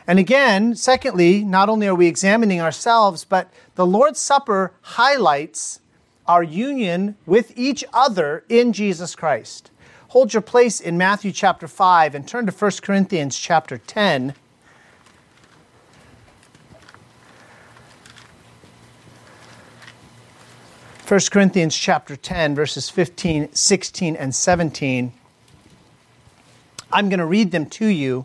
And 0.04 0.18
again, 0.18 0.74
secondly, 0.74 1.44
not 1.44 1.68
only 1.68 1.86
are 1.86 1.94
we 1.94 2.08
examining 2.08 2.60
ourselves, 2.60 3.24
but 3.24 3.52
the 3.76 3.86
Lord's 3.86 4.18
Supper 4.18 4.72
highlights 4.82 5.78
our 6.26 6.42
union 6.42 7.16
with 7.26 7.52
each 7.56 7.84
other 7.92 8.44
in 8.48 8.72
Jesus 8.72 9.14
Christ. 9.14 9.70
Hold 10.08 10.32
your 10.32 10.42
place 10.42 10.80
in 10.80 10.96
Matthew 10.96 11.32
chapter 11.32 11.66
5 11.66 12.14
and 12.14 12.26
turn 12.26 12.46
to 12.46 12.52
1 12.52 12.70
Corinthians 12.82 13.36
chapter 13.36 13.78
10. 13.78 14.34
First 20.98 21.30
Corinthians 21.30 21.76
chapter 21.76 22.16
10, 22.16 22.54
verses 22.54 22.88
15, 22.88 23.52
16, 23.52 24.16
and 24.16 24.34
17. 24.34 25.12
I'm 26.90 27.08
going 27.08 27.18
to 27.18 27.26
read 27.26 27.50
them 27.50 27.66
to 27.66 27.86
you 27.86 28.24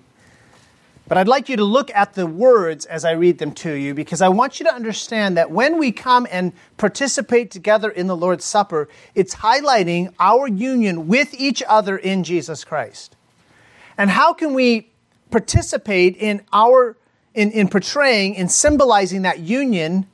but 1.09 1.17
I'd 1.17 1.27
like 1.27 1.49
you 1.49 1.57
to 1.57 1.63
look 1.63 1.89
at 1.95 2.13
the 2.13 2.27
words 2.27 2.85
as 2.85 3.03
I 3.03 3.13
read 3.13 3.39
them 3.39 3.51
to 3.55 3.73
you 3.73 3.95
because 3.95 4.21
I 4.21 4.29
want 4.29 4.59
you 4.59 4.65
to 4.67 4.73
understand 4.73 5.37
that 5.37 5.49
when 5.49 5.79
we 5.79 5.91
come 5.91 6.27
and 6.29 6.53
participate 6.77 7.49
together 7.49 7.89
in 7.89 8.05
the 8.05 8.15
Lord's 8.15 8.45
Supper, 8.45 8.87
it's 9.15 9.35
highlighting 9.35 10.13
our 10.19 10.47
union 10.47 11.07
with 11.07 11.33
each 11.33 11.63
other 11.67 11.97
in 11.97 12.23
Jesus 12.23 12.63
Christ. 12.63 13.15
And 13.97 14.11
how 14.11 14.33
can 14.33 14.53
we 14.53 14.91
participate 15.31 16.15
in 16.15 16.43
our 16.53 16.95
in, 17.33 17.51
in 17.51 17.69
portraying 17.69 18.37
and 18.37 18.51
symbolizing 18.51 19.23
that 19.23 19.39
union 19.39 20.05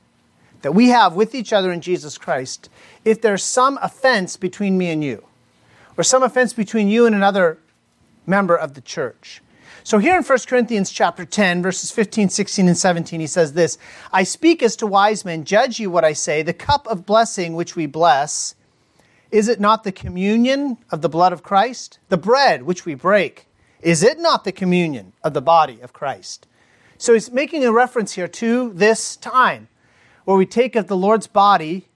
that 0.62 0.72
we 0.72 0.88
have 0.88 1.14
with 1.14 1.34
each 1.34 1.52
other 1.52 1.72
in 1.72 1.82
Jesus 1.82 2.16
Christ 2.16 2.70
if 3.04 3.20
there's 3.20 3.44
some 3.44 3.78
offense 3.82 4.36
between 4.36 4.78
me 4.78 4.90
and 4.90 5.04
you, 5.04 5.24
or 5.98 6.04
some 6.04 6.22
offense 6.22 6.54
between 6.54 6.88
you 6.88 7.04
and 7.04 7.14
another 7.14 7.58
member 8.26 8.56
of 8.56 8.74
the 8.74 8.80
church? 8.80 9.42
So 9.86 9.98
here 9.98 10.16
in 10.16 10.24
1 10.24 10.38
Corinthians 10.48 10.90
chapter 10.90 11.24
10, 11.24 11.62
verses 11.62 11.92
15, 11.92 12.28
16, 12.28 12.66
and 12.66 12.76
17, 12.76 13.20
he 13.20 13.28
says 13.28 13.52
this 13.52 13.78
I 14.12 14.24
speak 14.24 14.60
as 14.60 14.74
to 14.76 14.86
wise 14.86 15.24
men, 15.24 15.44
judge 15.44 15.78
you 15.78 15.92
what 15.92 16.02
I 16.02 16.12
say. 16.12 16.42
The 16.42 16.52
cup 16.52 16.88
of 16.88 17.06
blessing 17.06 17.54
which 17.54 17.76
we 17.76 17.86
bless, 17.86 18.56
Is 19.30 19.46
it 19.46 19.60
not 19.60 19.84
the 19.84 19.92
communion 19.92 20.78
of 20.90 21.02
the 21.02 21.08
blood 21.08 21.32
of 21.32 21.44
Christ? 21.44 22.00
The 22.08 22.16
bread 22.16 22.64
which 22.64 22.84
we 22.84 22.96
break, 22.96 23.46
is 23.80 24.02
it 24.02 24.18
not 24.18 24.42
the 24.42 24.50
communion 24.50 25.12
of 25.22 25.34
the 25.34 25.40
body 25.40 25.78
of 25.80 25.92
Christ? 25.92 26.48
So 26.98 27.12
he's 27.12 27.30
making 27.30 27.64
a 27.64 27.70
reference 27.70 28.14
here 28.14 28.26
to 28.26 28.72
this 28.72 29.14
time 29.14 29.68
where 30.24 30.36
we 30.36 30.46
take 30.46 30.74
of 30.74 30.88
the 30.88 30.96
Lord's 30.96 31.28
body, 31.28 31.86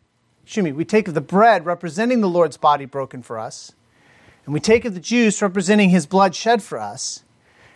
excuse 0.44 0.62
me, 0.62 0.70
we 0.70 0.84
take 0.84 1.08
of 1.08 1.14
the 1.14 1.20
bread 1.20 1.66
representing 1.66 2.20
the 2.20 2.28
Lord's 2.28 2.56
body 2.56 2.84
broken 2.84 3.20
for 3.20 3.36
us, 3.36 3.72
and 4.44 4.54
we 4.54 4.60
take 4.60 4.84
of 4.84 4.94
the 4.94 5.00
juice 5.00 5.42
representing 5.42 5.90
his 5.90 6.06
blood 6.06 6.36
shed 6.36 6.62
for 6.62 6.78
us. 6.78 7.24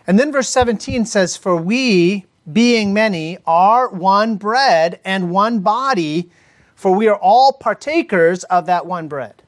And 0.07 0.19
then 0.19 0.31
verse 0.31 0.49
17 0.49 1.05
says, 1.05 1.35
For 1.35 1.55
we, 1.55 2.25
being 2.51 2.93
many, 2.93 3.39
are 3.45 3.89
one 3.89 4.35
bread 4.35 4.99
and 5.03 5.31
one 5.31 5.59
body, 5.59 6.29
for 6.75 6.93
we 6.93 7.07
are 7.07 7.17
all 7.17 7.53
partakers 7.53 8.43
of 8.45 8.65
that 8.67 8.85
one 8.85 9.07
bread. 9.07 9.41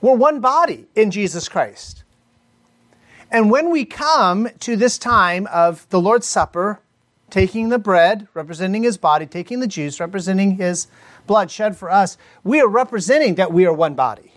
We're 0.00 0.14
one 0.14 0.40
body 0.40 0.86
in 0.94 1.10
Jesus 1.10 1.48
Christ. 1.48 2.02
And 3.30 3.50
when 3.50 3.70
we 3.70 3.84
come 3.84 4.48
to 4.60 4.76
this 4.76 4.98
time 4.98 5.46
of 5.48 5.88
the 5.90 6.00
Lord's 6.00 6.26
Supper, 6.26 6.80
taking 7.30 7.70
the 7.70 7.78
bread, 7.78 8.28
representing 8.34 8.82
his 8.82 8.96
body, 8.96 9.26
taking 9.26 9.60
the 9.60 9.66
juice, 9.66 9.98
representing 9.98 10.56
his 10.56 10.86
blood 11.26 11.50
shed 11.50 11.76
for 11.76 11.90
us, 11.90 12.16
we 12.44 12.60
are 12.60 12.68
representing 12.68 13.34
that 13.36 13.52
we 13.52 13.66
are 13.66 13.72
one 13.72 13.94
body. 13.94 14.32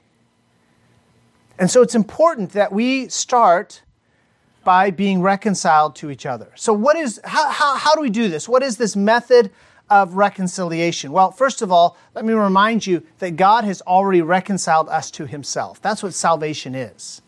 And 1.59 1.69
so 1.69 1.81
it's 1.81 1.93
important 1.93 2.51
that 2.53 2.71
we 2.71 3.09
start 3.09 3.83
by 4.63 4.91
being 4.91 5.21
reconciled 5.21 5.95
to 5.97 6.09
each 6.11 6.25
other. 6.25 6.51
So, 6.55 6.73
what 6.73 6.95
is, 6.97 7.19
how, 7.23 7.49
how, 7.49 7.75
how 7.75 7.95
do 7.95 8.01
we 8.01 8.09
do 8.09 8.27
this? 8.27 8.47
What 8.47 8.63
is 8.63 8.77
this 8.77 8.95
method 8.95 9.51
of 9.89 10.15
reconciliation? 10.15 11.11
Well, 11.11 11.31
first 11.31 11.61
of 11.61 11.71
all, 11.71 11.97
let 12.13 12.25
me 12.25 12.33
remind 12.33 12.85
you 12.85 13.03
that 13.19 13.35
God 13.35 13.63
has 13.63 13.81
already 13.81 14.21
reconciled 14.21 14.89
us 14.89 15.09
to 15.11 15.25
himself. 15.25 15.81
That's 15.81 16.03
what 16.03 16.13
salvation 16.13 16.75
is. 16.75 17.21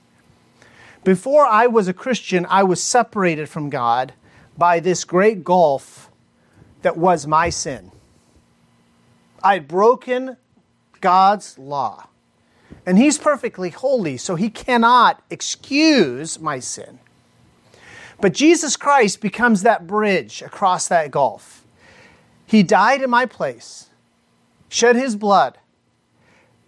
Before 1.03 1.45
I 1.45 1.67
was 1.67 1.87
a 1.87 1.93
Christian, 1.93 2.45
I 2.47 2.63
was 2.63 2.83
separated 2.83 3.49
from 3.49 3.69
God 3.69 4.13
by 4.57 4.79
this 4.79 5.03
great 5.03 5.43
gulf 5.43 6.11
that 6.83 6.97
was 6.97 7.25
my 7.25 7.49
sin. 7.49 7.91
I 9.43 9.55
had 9.55 9.67
broken 9.67 10.37
God's 10.99 11.57
law. 11.57 12.07
And 12.85 12.97
He's 12.97 13.17
perfectly 13.17 13.69
holy, 13.69 14.17
so 14.17 14.35
He 14.35 14.49
cannot 14.49 15.23
excuse 15.29 16.39
my 16.39 16.59
sin. 16.59 16.99
But 18.21 18.33
Jesus 18.33 18.77
Christ 18.77 19.19
becomes 19.19 19.63
that 19.63 19.87
bridge 19.87 20.43
across 20.43 20.87
that 20.87 21.09
gulf. 21.09 21.65
He 22.45 22.61
died 22.61 23.01
in 23.01 23.09
my 23.09 23.25
place, 23.25 23.87
shed 24.69 24.95
His 24.95 25.15
blood, 25.15 25.57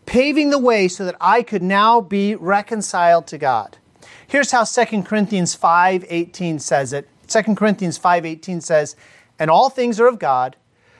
paving 0.08 0.50
the 0.50 0.58
way 0.58 0.88
so 0.88 1.06
that 1.06 1.16
I 1.22 1.44
could 1.44 1.62
now 1.62 2.02
be 2.02 2.34
reconciled 2.34 3.28
to 3.28 3.38
God. 3.38 3.78
Here's 4.26 4.50
how 4.50 4.64
2 4.64 5.06
Corinthians 5.06 5.54
5:18 5.54 6.58
says 6.58 6.92
it. 6.92 7.08
2 7.28 7.56
Corinthians 7.56 8.00
5:18 8.00 8.60
says, 8.60 8.96
"And 9.38 9.52
all 9.52 9.70
things 9.70 10.00
are 10.00 10.08
of 10.08 10.18
God, 10.18 10.56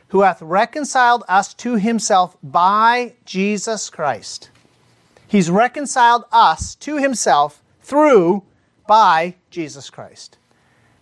who 0.10 0.22
hath 0.22 0.40
reconciled 0.40 1.24
us 1.28 1.56
to 1.56 1.78
himself 1.78 2.38
by 2.44 3.14
Jesus 3.26 3.90
Christ." 3.90 4.50
He's 5.28 5.50
reconciled 5.50 6.26
us 6.32 6.76
to 6.76 6.98
himself 6.98 7.64
through 7.82 8.44
by 8.86 9.36
Jesus 9.50 9.90
Christ 9.90 10.38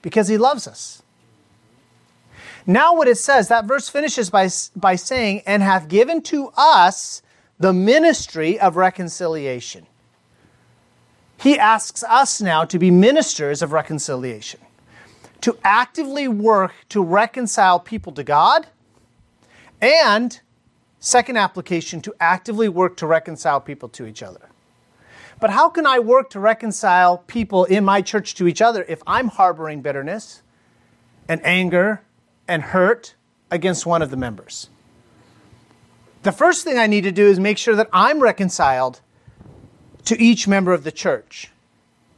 because 0.02 0.28
he 0.28 0.38
loves 0.38 0.68
us. 0.68 1.02
Now, 2.68 2.96
what 2.96 3.08
it 3.08 3.18
says, 3.18 3.48
that 3.48 3.66
verse 3.66 3.90
finishes 3.90 4.30
by, 4.30 4.50
by 4.76 4.96
saying, 4.96 5.42
and 5.46 5.64
hath 5.64 5.88
given 5.88 6.22
to 6.24 6.52
us 6.56 7.22
the 7.60 7.74
ministry 7.74 8.60
of 8.60 8.76
reconciliation. 8.76 9.88
He 11.40 11.58
asks 11.58 12.04
us 12.04 12.40
now 12.40 12.66
to 12.66 12.78
be 12.78 12.92
ministers 12.92 13.64
of 13.64 13.72
reconciliation, 13.72 14.60
to 15.42 15.58
actively 15.64 16.28
work 16.28 16.74
to 16.90 17.04
reconcile 17.04 17.80
people 17.80 18.14
to 18.14 18.24
God, 18.24 18.68
and, 19.82 20.40
second 21.00 21.38
application, 21.38 22.00
to 22.02 22.14
actively 22.20 22.70
work 22.70 22.96
to 22.98 23.08
reconcile 23.08 23.60
people 23.60 23.90
to 23.90 24.06
each 24.06 24.22
other. 24.22 24.51
But 25.41 25.49
how 25.49 25.69
can 25.69 25.88
I 25.88 25.97
work 25.97 26.30
to 26.30 26.39
reconcile 26.39 27.17
people 27.17 27.65
in 27.65 27.84
my 27.84 28.04
church 28.04 28.36
to 28.36 28.47
each 28.47 28.62
other 28.62 28.86
if 28.88 29.01
I'm 29.08 29.27
harboring 29.27 29.82
bitterness 29.82 30.43
and 31.27 31.41
anger 31.43 32.04
and 32.47 32.62
hurt 32.62 33.15
against 33.49 33.88
one 33.88 34.04
of 34.04 34.12
the 34.12 34.17
members? 34.17 34.69
The 36.21 36.32
first 36.32 36.63
thing 36.63 36.77
I 36.77 36.86
need 36.86 37.01
to 37.01 37.12
do 37.12 37.25
is 37.25 37.39
make 37.39 37.58
sure 37.58 37.75
that 37.75 37.89
I'm 37.91 38.19
reconciled 38.19 39.01
to 40.06 40.21
each 40.21 40.47
member 40.47 40.73
of 40.73 40.84
the 40.84 40.91
church 40.91 41.49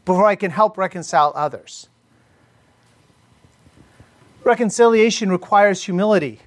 before 0.03 0.25
I 0.25 0.36
can 0.36 0.51
help 0.51 0.77
reconcile 0.77 1.31
others. 1.33 1.88
Reconciliation 4.43 5.31
requires 5.31 5.86
humility. 5.86 6.41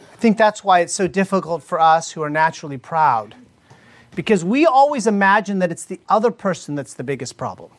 I 0.00 0.16
think 0.16 0.38
that's 0.38 0.64
why 0.64 0.80
it's 0.80 0.94
so 0.94 1.06
difficult 1.06 1.62
for 1.62 1.78
us 1.78 2.12
who 2.12 2.22
are 2.22 2.30
naturally 2.30 2.78
proud. 2.78 3.34
Because 4.18 4.44
we 4.44 4.66
always 4.66 5.06
imagine 5.06 5.60
that 5.60 5.70
it's 5.70 5.84
the 5.84 6.00
other 6.08 6.32
person 6.32 6.74
that's 6.74 6.92
the 6.92 7.04
biggest 7.04 7.36
problem. 7.36 7.70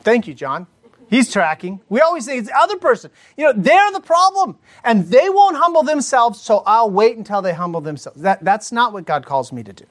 Thank 0.00 0.26
you, 0.26 0.32
John. 0.32 0.66
He's 1.10 1.30
tracking. 1.30 1.80
We 1.90 2.00
always 2.00 2.24
think 2.24 2.38
it's 2.38 2.48
the 2.48 2.56
other 2.56 2.78
person. 2.78 3.10
You 3.36 3.44
know, 3.44 3.52
they're 3.54 3.92
the 3.92 4.00
problem. 4.00 4.56
And 4.82 5.08
they 5.08 5.28
won't 5.28 5.58
humble 5.58 5.82
themselves, 5.82 6.40
so 6.40 6.62
I'll 6.64 6.88
wait 6.88 7.18
until 7.18 7.42
they 7.42 7.52
humble 7.52 7.82
themselves. 7.82 8.22
That, 8.22 8.42
that's 8.42 8.72
not 8.72 8.94
what 8.94 9.04
God 9.04 9.26
calls 9.26 9.52
me 9.52 9.62
to 9.62 9.74
do. 9.74 9.84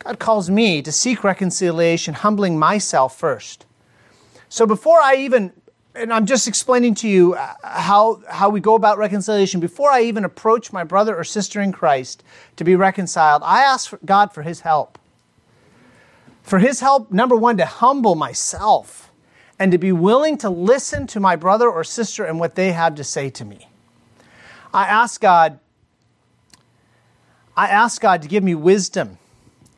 God 0.00 0.18
calls 0.18 0.50
me 0.50 0.82
to 0.82 0.90
seek 0.90 1.22
reconciliation, 1.22 2.14
humbling 2.14 2.58
myself 2.58 3.16
first. 3.16 3.66
So 4.48 4.66
before 4.66 4.98
I 4.98 5.14
even, 5.14 5.52
and 5.94 6.12
I'm 6.12 6.26
just 6.26 6.46
explaining 6.46 6.94
to 6.96 7.08
you 7.08 7.34
uh, 7.34 7.54
how, 7.62 8.22
how 8.28 8.48
we 8.48 8.60
go 8.60 8.74
about 8.74 8.98
reconciliation, 8.98 9.60
before 9.60 9.90
I 9.90 10.02
even 10.02 10.24
approach 10.24 10.72
my 10.72 10.84
brother 10.84 11.16
or 11.16 11.24
sister 11.24 11.60
in 11.60 11.72
Christ 11.72 12.22
to 12.56 12.64
be 12.64 12.76
reconciled, 12.76 13.42
I 13.44 13.62
ask 13.62 13.92
God 14.04 14.32
for 14.32 14.42
his 14.42 14.60
help. 14.60 14.98
For 16.42 16.58
his 16.58 16.80
help, 16.80 17.10
number 17.10 17.36
one, 17.36 17.56
to 17.56 17.66
humble 17.66 18.14
myself 18.14 19.10
and 19.58 19.72
to 19.72 19.78
be 19.78 19.92
willing 19.92 20.38
to 20.38 20.48
listen 20.48 21.06
to 21.08 21.20
my 21.20 21.36
brother 21.36 21.68
or 21.68 21.84
sister 21.84 22.24
and 22.24 22.38
what 22.38 22.54
they 22.54 22.72
have 22.72 22.94
to 22.94 23.04
say 23.04 23.28
to 23.30 23.44
me. 23.44 23.68
I 24.72 24.84
ask 24.84 25.20
God, 25.20 25.58
I 27.56 27.66
ask 27.66 28.00
God 28.00 28.22
to 28.22 28.28
give 28.28 28.42
me 28.44 28.54
wisdom 28.54 29.18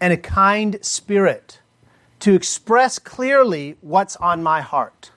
and 0.00 0.12
a 0.12 0.16
kind 0.16 0.78
spirit 0.84 1.60
to 2.20 2.34
express 2.34 2.98
clearly 2.98 3.76
what's 3.80 4.14
on 4.16 4.42
my 4.42 4.60
heart. 4.60 5.10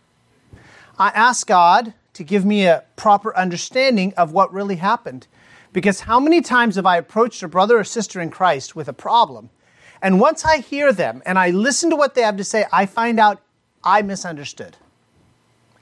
I 0.98 1.10
ask 1.10 1.46
God 1.46 1.94
to 2.14 2.24
give 2.24 2.46
me 2.46 2.66
a 2.66 2.84
proper 2.96 3.36
understanding 3.36 4.14
of 4.16 4.32
what 4.32 4.54
really 4.54 4.78
happened. 4.78 5.28
Because 5.74 6.02
how 6.02 6.20
many 6.20 6.42
times 6.42 6.78
have 6.78 6.86
I 6.86 6.98
approached 6.98 7.44
a 7.44 7.50
brother 7.50 7.78
or 7.78 7.84
sister 7.84 8.22
in 8.22 8.30
Christ 8.30 8.76
with 8.76 8.88
a 8.88 8.94
problem, 8.94 9.50
and 10.02 10.20
once 10.20 10.46
I 10.46 10.60
hear 10.60 10.94
them 10.94 11.22
and 11.26 11.38
I 11.38 11.50
listen 11.50 11.90
to 11.90 11.96
what 11.96 12.16
they 12.16 12.22
have 12.22 12.38
to 12.38 12.44
say, 12.44 12.66
I 12.72 12.86
find 12.86 13.20
out 13.20 13.42
I 13.84 14.02
misunderstood. 14.02 14.78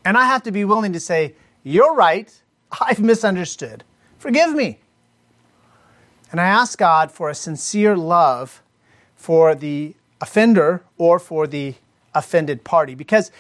And 0.06 0.18
I 0.18 0.26
have 0.26 0.44
to 0.44 0.52
be 0.52 0.66
willing 0.66 0.94
to 0.94 1.00
say, 1.00 1.36
You're 1.64 1.94
right, 1.94 2.42
I've 2.82 3.00
misunderstood. 3.00 3.84
Forgive 4.18 4.54
me. 4.54 4.80
And 6.32 6.42
I 6.42 6.46
ask 6.46 6.80
God 6.80 7.12
for 7.12 7.30
a 7.30 7.36
sincere 7.36 7.96
love 7.96 8.64
for 9.16 9.54
the 9.54 9.94
offender 10.20 10.84
or 10.98 11.20
for 11.20 11.46
the 11.46 11.76
offended 12.16 12.64
party. 12.64 12.96
Because 12.96 13.32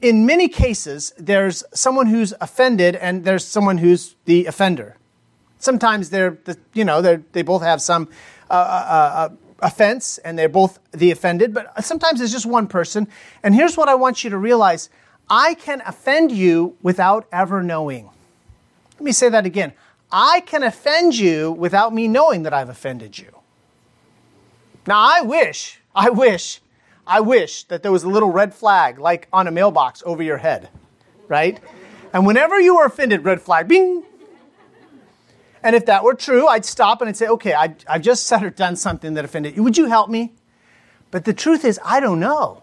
in 0.00 0.26
many 0.26 0.48
cases, 0.48 1.12
there's 1.18 1.62
someone 1.74 2.06
who's 2.06 2.32
offended 2.40 2.96
and 2.96 3.24
there's 3.24 3.44
someone 3.44 3.78
who's 3.78 4.16
the 4.24 4.46
offender. 4.46 4.96
Sometimes 5.58 6.10
they're, 6.10 6.38
the, 6.44 6.56
you 6.72 6.84
know, 6.84 7.02
they're, 7.02 7.22
they 7.32 7.42
both 7.42 7.62
have 7.62 7.82
some 7.82 8.08
uh, 8.48 8.54
uh, 8.54 8.56
uh, 8.56 9.28
offense 9.60 10.18
and 10.18 10.38
they're 10.38 10.48
both 10.48 10.78
the 10.92 11.10
offended, 11.10 11.52
but 11.52 11.84
sometimes 11.84 12.20
it's 12.20 12.32
just 12.32 12.46
one 12.46 12.66
person. 12.66 13.06
And 13.42 13.54
here's 13.54 13.76
what 13.76 13.88
I 13.88 13.94
want 13.94 14.24
you 14.24 14.30
to 14.30 14.38
realize 14.38 14.88
I 15.28 15.54
can 15.54 15.82
offend 15.84 16.32
you 16.32 16.76
without 16.82 17.26
ever 17.30 17.62
knowing. 17.62 18.08
Let 18.94 19.04
me 19.04 19.12
say 19.12 19.28
that 19.28 19.46
again. 19.46 19.72
I 20.10 20.40
can 20.40 20.62
offend 20.62 21.16
you 21.16 21.52
without 21.52 21.94
me 21.94 22.08
knowing 22.08 22.42
that 22.42 22.52
I've 22.52 22.68
offended 22.68 23.18
you. 23.18 23.28
Now, 24.86 24.98
I 24.98 25.20
wish, 25.20 25.78
I 25.94 26.10
wish, 26.10 26.60
I 27.10 27.18
wish 27.18 27.64
that 27.64 27.82
there 27.82 27.90
was 27.90 28.04
a 28.04 28.08
little 28.08 28.30
red 28.30 28.54
flag 28.54 29.00
like 29.00 29.26
on 29.32 29.48
a 29.48 29.50
mailbox 29.50 30.00
over 30.06 30.22
your 30.22 30.36
head, 30.36 30.68
right? 31.26 31.58
And 32.12 32.24
whenever 32.24 32.60
you 32.60 32.76
were 32.76 32.84
offended, 32.84 33.24
red 33.24 33.42
flag, 33.42 33.66
bing. 33.66 34.04
And 35.60 35.74
if 35.74 35.86
that 35.86 36.04
were 36.04 36.14
true, 36.14 36.46
I'd 36.46 36.64
stop 36.64 37.00
and 37.00 37.08
I'd 37.08 37.16
say, 37.16 37.26
okay, 37.26 37.52
I, 37.52 37.74
I've 37.88 38.02
just 38.02 38.28
said 38.28 38.44
or 38.44 38.50
done 38.50 38.76
something 38.76 39.14
that 39.14 39.24
offended 39.24 39.56
you. 39.56 39.64
Would 39.64 39.76
you 39.76 39.86
help 39.86 40.08
me? 40.08 40.34
But 41.10 41.24
the 41.24 41.34
truth 41.34 41.64
is, 41.64 41.80
I 41.84 41.98
don't 41.98 42.20
know. 42.20 42.62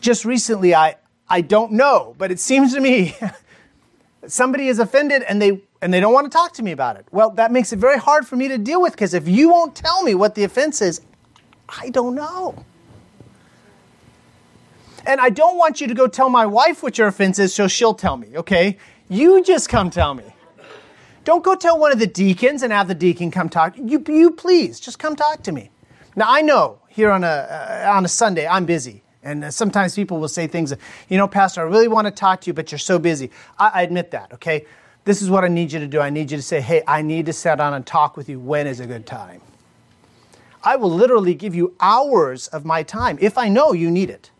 Just 0.00 0.24
recently, 0.24 0.74
I, 0.74 0.96
I 1.28 1.42
don't 1.42 1.70
know, 1.70 2.16
but 2.18 2.32
it 2.32 2.40
seems 2.40 2.74
to 2.74 2.80
me 2.80 3.14
that 3.20 3.40
somebody 4.26 4.66
is 4.66 4.80
offended 4.80 5.22
and 5.22 5.40
they 5.40 5.62
and 5.82 5.94
they 5.94 6.00
don't 6.00 6.12
want 6.12 6.30
to 6.30 6.36
talk 6.36 6.52
to 6.54 6.62
me 6.64 6.72
about 6.72 6.96
it. 6.96 7.06
Well, 7.12 7.30
that 7.30 7.52
makes 7.52 7.72
it 7.72 7.78
very 7.78 7.96
hard 7.98 8.26
for 8.26 8.36
me 8.36 8.48
to 8.48 8.58
deal 8.58 8.82
with 8.82 8.92
because 8.92 9.14
if 9.14 9.26
you 9.26 9.48
won't 9.48 9.74
tell 9.74 10.02
me 10.02 10.14
what 10.14 10.34
the 10.34 10.44
offense 10.44 10.82
is, 10.82 11.00
I 11.78 11.90
don't 11.90 12.14
know. 12.14 12.64
And 15.06 15.20
I 15.20 15.30
don't 15.30 15.56
want 15.56 15.80
you 15.80 15.86
to 15.86 15.94
go 15.94 16.06
tell 16.06 16.28
my 16.28 16.46
wife 16.46 16.82
what 16.82 16.98
your 16.98 17.08
offense 17.08 17.38
is 17.38 17.54
so 17.54 17.68
she'll 17.68 17.94
tell 17.94 18.16
me, 18.16 18.36
okay? 18.36 18.76
You 19.08 19.42
just 19.42 19.68
come 19.68 19.90
tell 19.90 20.14
me. 20.14 20.24
Don't 21.24 21.44
go 21.44 21.54
tell 21.54 21.78
one 21.78 21.92
of 21.92 21.98
the 21.98 22.06
deacons 22.06 22.62
and 22.62 22.72
have 22.72 22.88
the 22.88 22.94
deacon 22.94 23.30
come 23.30 23.48
talk. 23.48 23.76
You, 23.76 24.02
you 24.08 24.30
please, 24.30 24.80
just 24.80 24.98
come 24.98 25.16
talk 25.16 25.42
to 25.44 25.52
me. 25.52 25.70
Now, 26.16 26.26
I 26.28 26.42
know 26.42 26.78
here 26.88 27.10
on 27.10 27.24
a, 27.24 27.26
uh, 27.26 27.92
on 27.94 28.04
a 28.04 28.08
Sunday, 28.08 28.46
I'm 28.46 28.64
busy. 28.64 29.02
And 29.22 29.44
uh, 29.44 29.50
sometimes 29.50 29.94
people 29.94 30.18
will 30.18 30.28
say 30.28 30.46
things, 30.46 30.72
you 31.08 31.18
know, 31.18 31.28
Pastor, 31.28 31.60
I 31.60 31.64
really 31.64 31.88
want 31.88 32.06
to 32.06 32.10
talk 32.10 32.40
to 32.42 32.46
you, 32.48 32.54
but 32.54 32.72
you're 32.72 32.78
so 32.78 32.98
busy. 32.98 33.30
I, 33.58 33.68
I 33.74 33.82
admit 33.82 34.10
that, 34.12 34.32
okay? 34.34 34.64
This 35.04 35.22
is 35.22 35.30
what 35.30 35.44
I 35.44 35.48
need 35.48 35.72
you 35.72 35.78
to 35.78 35.86
do. 35.86 36.00
I 36.00 36.10
need 36.10 36.30
you 36.30 36.36
to 36.36 36.42
say, 36.42 36.60
hey, 36.60 36.82
I 36.86 37.02
need 37.02 37.26
to 37.26 37.32
sit 37.32 37.58
down 37.58 37.74
and 37.74 37.86
talk 37.86 38.16
with 38.16 38.28
you. 38.28 38.38
When 38.40 38.66
is 38.66 38.80
a 38.80 38.86
good 38.86 39.06
time? 39.06 39.40
I 40.62 40.76
will 40.76 40.90
literally 40.90 41.34
give 41.34 41.54
you 41.54 41.74
hours 41.80 42.48
of 42.48 42.64
my 42.64 42.82
time 42.82 43.18
if 43.20 43.38
I 43.38 43.48
know 43.48 43.72
you 43.72 43.90
need 43.90 44.10
it. 44.10 44.30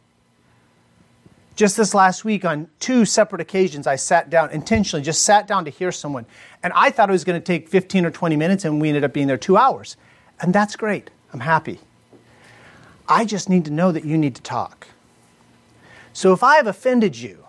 Just 1.57 1.77
this 1.77 1.93
last 1.95 2.25
week, 2.25 2.45
on 2.45 2.69
two 2.79 3.05
separate 3.05 3.41
occasions, 3.41 3.87
I 3.87 3.97
sat 3.97 4.31
down 4.31 4.51
intentionally, 4.51 5.03
just 5.03 5.23
sat 5.23 5.47
down 5.47 5.65
to 5.67 5.71
hear 5.71 5.93
someone. 5.93 6.25
And 6.63 6.73
I 6.75 6.91
thought 6.91 7.11
it 7.11 7.13
was 7.13 7.25
going 7.25 7.39
to 7.39 7.45
take 7.45 7.69
15 7.69 8.07
or 8.07 8.11
20 8.11 8.37
minutes, 8.37 8.65
and 8.65 8.81
we 8.81 8.89
ended 8.89 9.05
up 9.05 9.13
being 9.13 9.27
there 9.27 9.37
two 9.37 9.59
hours. 9.59 9.97
And 10.41 10.55
that's 10.55 10.75
great. 10.75 11.11
I'm 11.33 11.41
happy. 11.41 11.81
I 13.09 13.25
just 13.25 13.49
need 13.51 13.65
to 13.67 13.71
know 13.71 13.93
that 13.93 14.05
you 14.05 14.17
need 14.17 14.35
to 14.37 14.43
talk. 14.43 14.87
So 16.13 16.33
if 16.33 16.43
I 16.43 16.57
have 16.57 16.67
offended 16.67 17.19
you, 17.19 17.45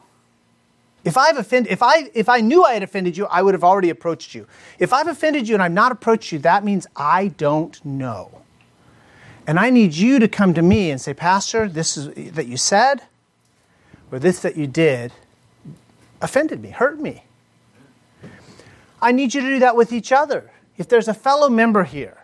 if 1.04 1.18
I've 1.18 1.38
offended, 1.38 1.72
if 1.72 1.82
I 1.82 2.12
if 2.14 2.30
I 2.30 2.42
knew 2.42 2.64
I 2.64 2.74
had 2.74 2.84
offended 2.84 3.18
you, 3.18 3.26
I 3.26 3.42
would 3.42 3.54
have 3.54 3.64
already 3.64 3.90
approached 3.90 4.36
you. 4.36 4.46
If 4.78 4.94
I've 4.94 5.08
offended 5.08 5.48
you 5.48 5.56
and 5.56 5.64
I've 5.64 5.72
not 5.72 5.92
approached 5.92 6.32
you, 6.32 6.40
that 6.40 6.64
means 6.64 6.86
I 6.96 7.30
don't 7.30 7.84
know. 7.86 8.42
And 9.52 9.60
I 9.60 9.70
need 9.70 9.96
you 9.96 10.18
to 10.20 10.30
come 10.30 10.54
to 10.54 10.62
me 10.62 10.92
and 10.92 11.02
say, 11.02 11.14
Pastor, 11.14 11.68
this 11.68 11.98
is 11.98 12.32
that 12.36 12.48
you 12.48 12.56
said, 12.56 13.02
or 14.10 14.18
this 14.18 14.40
that 14.40 14.56
you 14.56 14.66
did 14.66 15.12
offended 16.22 16.62
me, 16.62 16.70
hurt 16.70 17.02
me. 17.02 17.26
I 19.02 19.12
need 19.12 19.34
you 19.34 19.42
to 19.42 19.48
do 19.48 19.60
that 19.60 19.76
with 19.76 19.92
each 19.92 20.14
other. 20.14 20.52
If 20.78 20.88
there's 20.88 21.10
a 21.10 21.14
fellow 21.14 21.50
member 21.50 21.84
here 21.84 22.20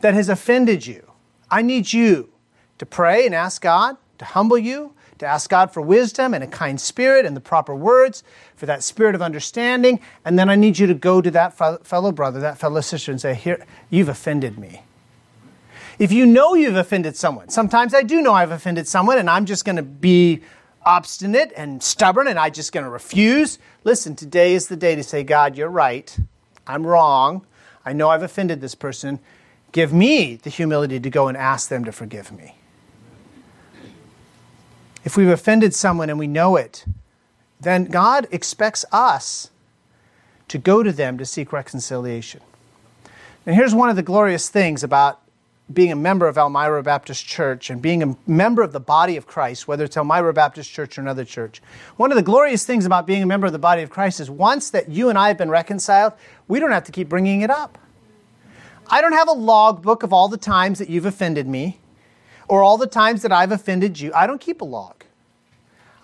that 0.00 0.14
has 0.14 0.30
offended 0.30 0.86
you, 0.86 1.06
I 1.50 1.60
need 1.60 1.92
you 1.92 2.30
to 2.78 2.86
pray 2.86 3.26
and 3.26 3.34
ask 3.34 3.60
God 3.60 3.98
to 4.16 4.24
humble 4.24 4.56
you, 4.56 4.94
to 5.18 5.26
ask 5.26 5.50
God 5.50 5.70
for 5.70 5.82
wisdom 5.82 6.32
and 6.32 6.42
a 6.42 6.46
kind 6.46 6.80
spirit 6.80 7.26
and 7.26 7.36
the 7.36 7.42
proper 7.42 7.74
words, 7.74 8.24
for 8.54 8.64
that 8.64 8.82
spirit 8.82 9.14
of 9.14 9.20
understanding. 9.20 10.00
And 10.24 10.38
then 10.38 10.48
I 10.48 10.54
need 10.54 10.78
you 10.78 10.86
to 10.86 10.94
go 10.94 11.20
to 11.20 11.30
that 11.32 11.58
fellow 11.84 12.10
brother, 12.10 12.40
that 12.40 12.56
fellow 12.56 12.80
sister, 12.80 13.12
and 13.12 13.20
say, 13.20 13.34
Here, 13.34 13.66
you've 13.90 14.08
offended 14.08 14.56
me. 14.56 14.80
If 15.98 16.12
you 16.12 16.26
know 16.26 16.54
you've 16.54 16.76
offended 16.76 17.16
someone, 17.16 17.48
sometimes 17.48 17.94
I 17.94 18.02
do 18.02 18.20
know 18.20 18.32
I've 18.32 18.50
offended 18.50 18.86
someone, 18.86 19.18
and 19.18 19.30
I'm 19.30 19.46
just 19.46 19.64
going 19.64 19.76
to 19.76 19.82
be 19.82 20.42
obstinate 20.86 21.52
and 21.56 21.82
stubborn 21.82 22.28
and 22.28 22.38
I'm 22.38 22.52
just 22.52 22.72
going 22.72 22.84
to 22.84 22.90
refuse. 22.90 23.58
Listen, 23.82 24.14
today 24.14 24.54
is 24.54 24.68
the 24.68 24.76
day 24.76 24.94
to 24.94 25.02
say, 25.02 25.24
God, 25.24 25.58
you're 25.58 25.68
right. 25.68 26.16
I'm 26.66 26.86
wrong. 26.86 27.44
I 27.84 27.92
know 27.92 28.08
I've 28.08 28.22
offended 28.22 28.60
this 28.60 28.76
person. 28.76 29.18
Give 29.72 29.92
me 29.92 30.36
the 30.36 30.48
humility 30.48 31.00
to 31.00 31.10
go 31.10 31.26
and 31.26 31.36
ask 31.36 31.68
them 31.68 31.84
to 31.84 31.92
forgive 31.92 32.30
me. 32.30 32.56
If 35.04 35.16
we've 35.16 35.28
offended 35.28 35.74
someone 35.74 36.08
and 36.08 36.18
we 36.18 36.28
know 36.28 36.56
it, 36.56 36.84
then 37.60 37.86
God 37.86 38.28
expects 38.30 38.84
us 38.92 39.50
to 40.48 40.58
go 40.58 40.82
to 40.82 40.92
them 40.92 41.18
to 41.18 41.24
seek 41.24 41.52
reconciliation. 41.52 42.40
And 43.44 43.56
here's 43.56 43.74
one 43.74 43.88
of 43.88 43.96
the 43.96 44.02
glorious 44.02 44.48
things 44.48 44.84
about 44.84 45.20
being 45.72 45.90
a 45.90 45.96
member 45.96 46.28
of 46.28 46.38
Elmira 46.38 46.82
Baptist 46.82 47.26
Church 47.26 47.70
and 47.70 47.82
being 47.82 48.02
a 48.02 48.16
member 48.26 48.62
of 48.62 48.72
the 48.72 48.80
body 48.80 49.16
of 49.16 49.26
Christ, 49.26 49.66
whether 49.66 49.84
it's 49.84 49.96
Elmira 49.96 50.32
Baptist 50.32 50.70
Church 50.70 50.96
or 50.96 51.00
another 51.00 51.24
church, 51.24 51.60
one 51.96 52.12
of 52.12 52.16
the 52.16 52.22
glorious 52.22 52.64
things 52.64 52.86
about 52.86 53.06
being 53.06 53.22
a 53.22 53.26
member 53.26 53.46
of 53.46 53.52
the 53.52 53.58
body 53.58 53.82
of 53.82 53.90
Christ 53.90 54.20
is 54.20 54.30
once 54.30 54.70
that 54.70 54.88
you 54.88 55.08
and 55.08 55.18
I 55.18 55.28
have 55.28 55.38
been 55.38 55.50
reconciled, 55.50 56.12
we 56.46 56.60
don't 56.60 56.70
have 56.70 56.84
to 56.84 56.92
keep 56.92 57.08
bringing 57.08 57.40
it 57.40 57.50
up. 57.50 57.78
I 58.88 59.00
don't 59.00 59.12
have 59.12 59.28
a 59.28 59.32
logbook 59.32 60.04
of 60.04 60.12
all 60.12 60.28
the 60.28 60.36
times 60.36 60.78
that 60.78 60.88
you've 60.88 61.06
offended 61.06 61.48
me 61.48 61.80
or 62.46 62.62
all 62.62 62.78
the 62.78 62.86
times 62.86 63.22
that 63.22 63.32
I've 63.32 63.50
offended 63.50 63.98
you. 63.98 64.12
I 64.14 64.28
don't 64.28 64.40
keep 64.40 64.60
a 64.60 64.64
log. 64.64 65.02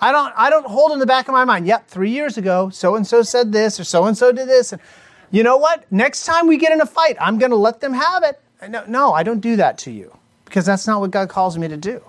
I 0.01 0.11
don't, 0.11 0.35
I 0.37 0.51
don't 0.51 0.67
hold 0.67 0.91
in 0.91 0.99
the 0.99 1.07
back 1.07 1.29
of 1.29 1.33
my 1.33 1.45
mind, 1.45 1.69
yep, 1.69 1.87
three 1.87 2.11
years 2.11 2.37
ago, 2.37 2.71
so 2.71 2.97
and 2.97 3.07
so 3.07 3.23
said 3.23 3.53
this 3.53 3.79
or 3.79 3.85
so 3.85 4.07
and 4.07 4.19
so 4.19 4.33
did 4.33 4.49
this. 4.49 4.73
And 4.73 4.83
you 5.31 5.45
know 5.45 5.57
what? 5.57 5.91
Next 5.93 6.25
time 6.25 6.49
we 6.49 6.57
get 6.57 6.73
in 6.73 6.81
a 6.81 6.87
fight, 6.87 7.17
I'm 7.21 7.39
going 7.39 7.51
to 7.53 7.57
let 7.57 7.81
them 7.81 7.93
have 7.93 8.25
it. 8.25 8.42
No, 8.69 8.85
no, 8.87 9.13
I 9.13 9.23
don't 9.23 9.41
do 9.41 9.57
that 9.57 9.79
to 9.79 9.91
you 9.91 10.17
because 10.45 10.65
that's 10.65 10.87
not 10.87 11.01
what 11.01 11.11
God 11.11 11.29
calls 11.29 11.59
me 11.59 11.69
to 11.69 11.77
do. 11.77 12.03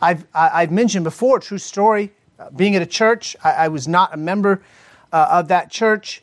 I've, 0.00 0.26
I've 0.34 0.70
mentioned 0.70 1.04
before, 1.04 1.38
true 1.38 1.58
story, 1.58 2.12
uh, 2.38 2.50
being 2.50 2.76
at 2.76 2.82
a 2.82 2.86
church, 2.86 3.36
I, 3.42 3.52
I 3.52 3.68
was 3.68 3.86
not 3.86 4.12
a 4.12 4.16
member 4.16 4.62
uh, 5.12 5.28
of 5.30 5.48
that 5.48 5.70
church. 5.70 6.22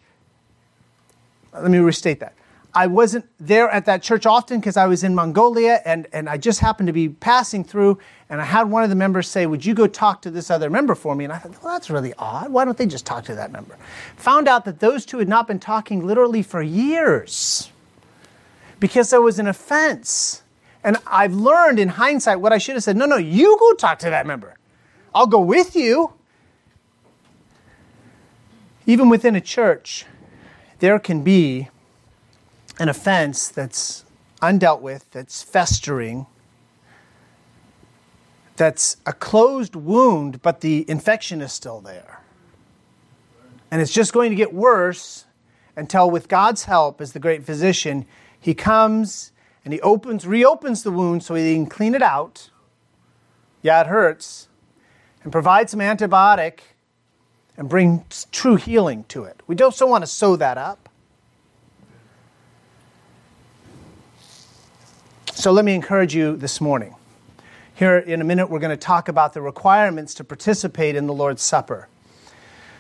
Let 1.54 1.72
me 1.72 1.78
restate 1.78 2.20
that. 2.20 2.34
I 2.74 2.86
wasn't 2.88 3.26
there 3.40 3.70
at 3.70 3.86
that 3.86 4.04
church 4.04 4.26
often 4.28 4.60
because 4.60 4.78
I 4.78 4.86
was 4.86 5.04
in 5.04 5.16
Mongolia 5.16 5.82
and, 5.86 6.08
and 6.14 6.30
I 6.30 6.38
just 6.38 6.60
happened 6.60 6.88
to 6.88 6.94
be 6.94 7.10
passing 7.10 7.64
through 7.64 7.98
and 8.30 8.40
I 8.40 8.46
had 8.46 8.70
one 8.70 8.84
of 8.84 8.90
the 8.90 8.96
members 8.96 9.28
say, 9.28 9.48
Would 9.48 9.66
you 9.66 9.74
go 9.74 9.88
talk 9.88 10.22
to 10.22 10.30
this 10.30 10.52
other 10.52 10.70
member 10.70 10.94
for 10.94 11.16
me? 11.16 11.24
And 11.24 11.34
I 11.34 11.40
thought, 11.40 11.64
Well, 11.64 11.74
that's 11.74 11.90
really 11.90 12.14
odd. 12.20 12.52
Why 12.52 12.66
don't 12.66 12.78
they 12.78 12.86
just 12.86 13.08
talk 13.08 13.26
to 13.26 13.36
that 13.36 13.52
member? 13.52 13.76
Found 14.18 14.48
out 14.48 14.66
that 14.66 14.80
those 14.80 15.04
two 15.06 15.18
had 15.18 15.28
not 15.28 15.48
been 15.48 15.60
talking 15.60 16.06
literally 16.06 16.44
for 16.44 16.62
years 16.62 17.72
because 18.80 19.10
there 19.10 19.22
was 19.22 19.40
an 19.40 19.48
offense. 19.48 20.44
And 20.84 20.98
I've 21.06 21.34
learned 21.34 21.80
in 21.80 21.90
hindsight 21.90 22.40
what 22.40 22.54
I 22.54 22.58
should 22.58 22.76
have 22.76 22.84
said 22.84 22.96
no, 22.98 23.06
no, 23.06 23.18
you 23.18 23.58
go 23.60 23.74
talk 23.74 24.00
to 24.00 24.10
that 24.10 24.26
member. 24.26 24.56
I'll 25.14 25.28
go 25.28 25.42
with 25.42 25.76
you. 25.76 26.14
Even 28.86 29.10
within 29.10 29.36
a 29.36 29.42
church, 29.42 30.06
there 30.80 30.98
can 30.98 31.22
be 31.24 31.70
an 32.80 32.90
offense 32.90 33.50
that's 33.50 34.06
undealt 34.42 34.82
with, 34.82 35.12
that's 35.12 35.44
festering, 35.44 36.26
that's 38.56 38.98
a 39.06 39.14
closed 39.14 39.76
wound, 39.76 40.42
but 40.42 40.62
the 40.62 40.90
infection 40.90 41.42
is 41.42 41.54
still 41.54 41.82
there. 41.82 42.22
And 43.72 43.82
it's 43.82 43.92
just 43.92 44.12
going 44.12 44.32
to 44.32 44.36
get 44.36 44.54
worse 44.54 45.26
until, 45.76 46.10
with 46.10 46.28
God's 46.28 46.66
help 46.66 47.00
as 47.00 47.14
the 47.14 47.20
great 47.20 47.46
physician, 47.46 48.06
he 48.40 48.54
comes 48.54 49.32
and 49.64 49.74
he 49.74 49.82
opens, 49.82 50.26
reopens 50.26 50.84
the 50.84 50.92
wound 50.92 51.24
so 51.24 51.36
he 51.36 51.54
can 51.54 51.66
clean 51.66 51.96
it 51.96 52.02
out. 52.02 52.50
Yeah, 53.62 53.82
it 53.82 53.88
hurts. 53.88 54.48
And 55.24 55.32
provide 55.32 55.70
some 55.70 55.82
antibiotic 55.82 56.60
and 57.58 57.68
bring 57.68 58.06
true 58.32 58.56
healing 58.56 59.04
to 59.10 59.26
it. 59.26 59.42
We 59.48 59.56
don't 59.56 59.74
so 59.74 59.86
want 59.86 60.04
to 60.04 60.08
sew 60.08 60.38
that 60.38 60.58
up. 60.58 60.90
So 65.34 65.52
let 65.52 65.66
me 65.66 65.74
encourage 65.74 66.16
you 66.16 66.36
this 66.36 66.60
morning. 66.62 66.96
Here 67.76 67.98
in 67.98 68.20
a 68.20 68.26
minute, 68.26 68.50
we're 68.50 68.60
going 68.60 68.78
to 68.78 68.78
talk 68.78 69.08
about 69.08 69.34
the 69.34 69.42
requirements 69.42 70.14
to 70.16 70.24
participate 70.24 70.96
in 70.96 71.08
the 71.08 71.14
Lord's 71.14 71.42
Supper. 71.42 71.88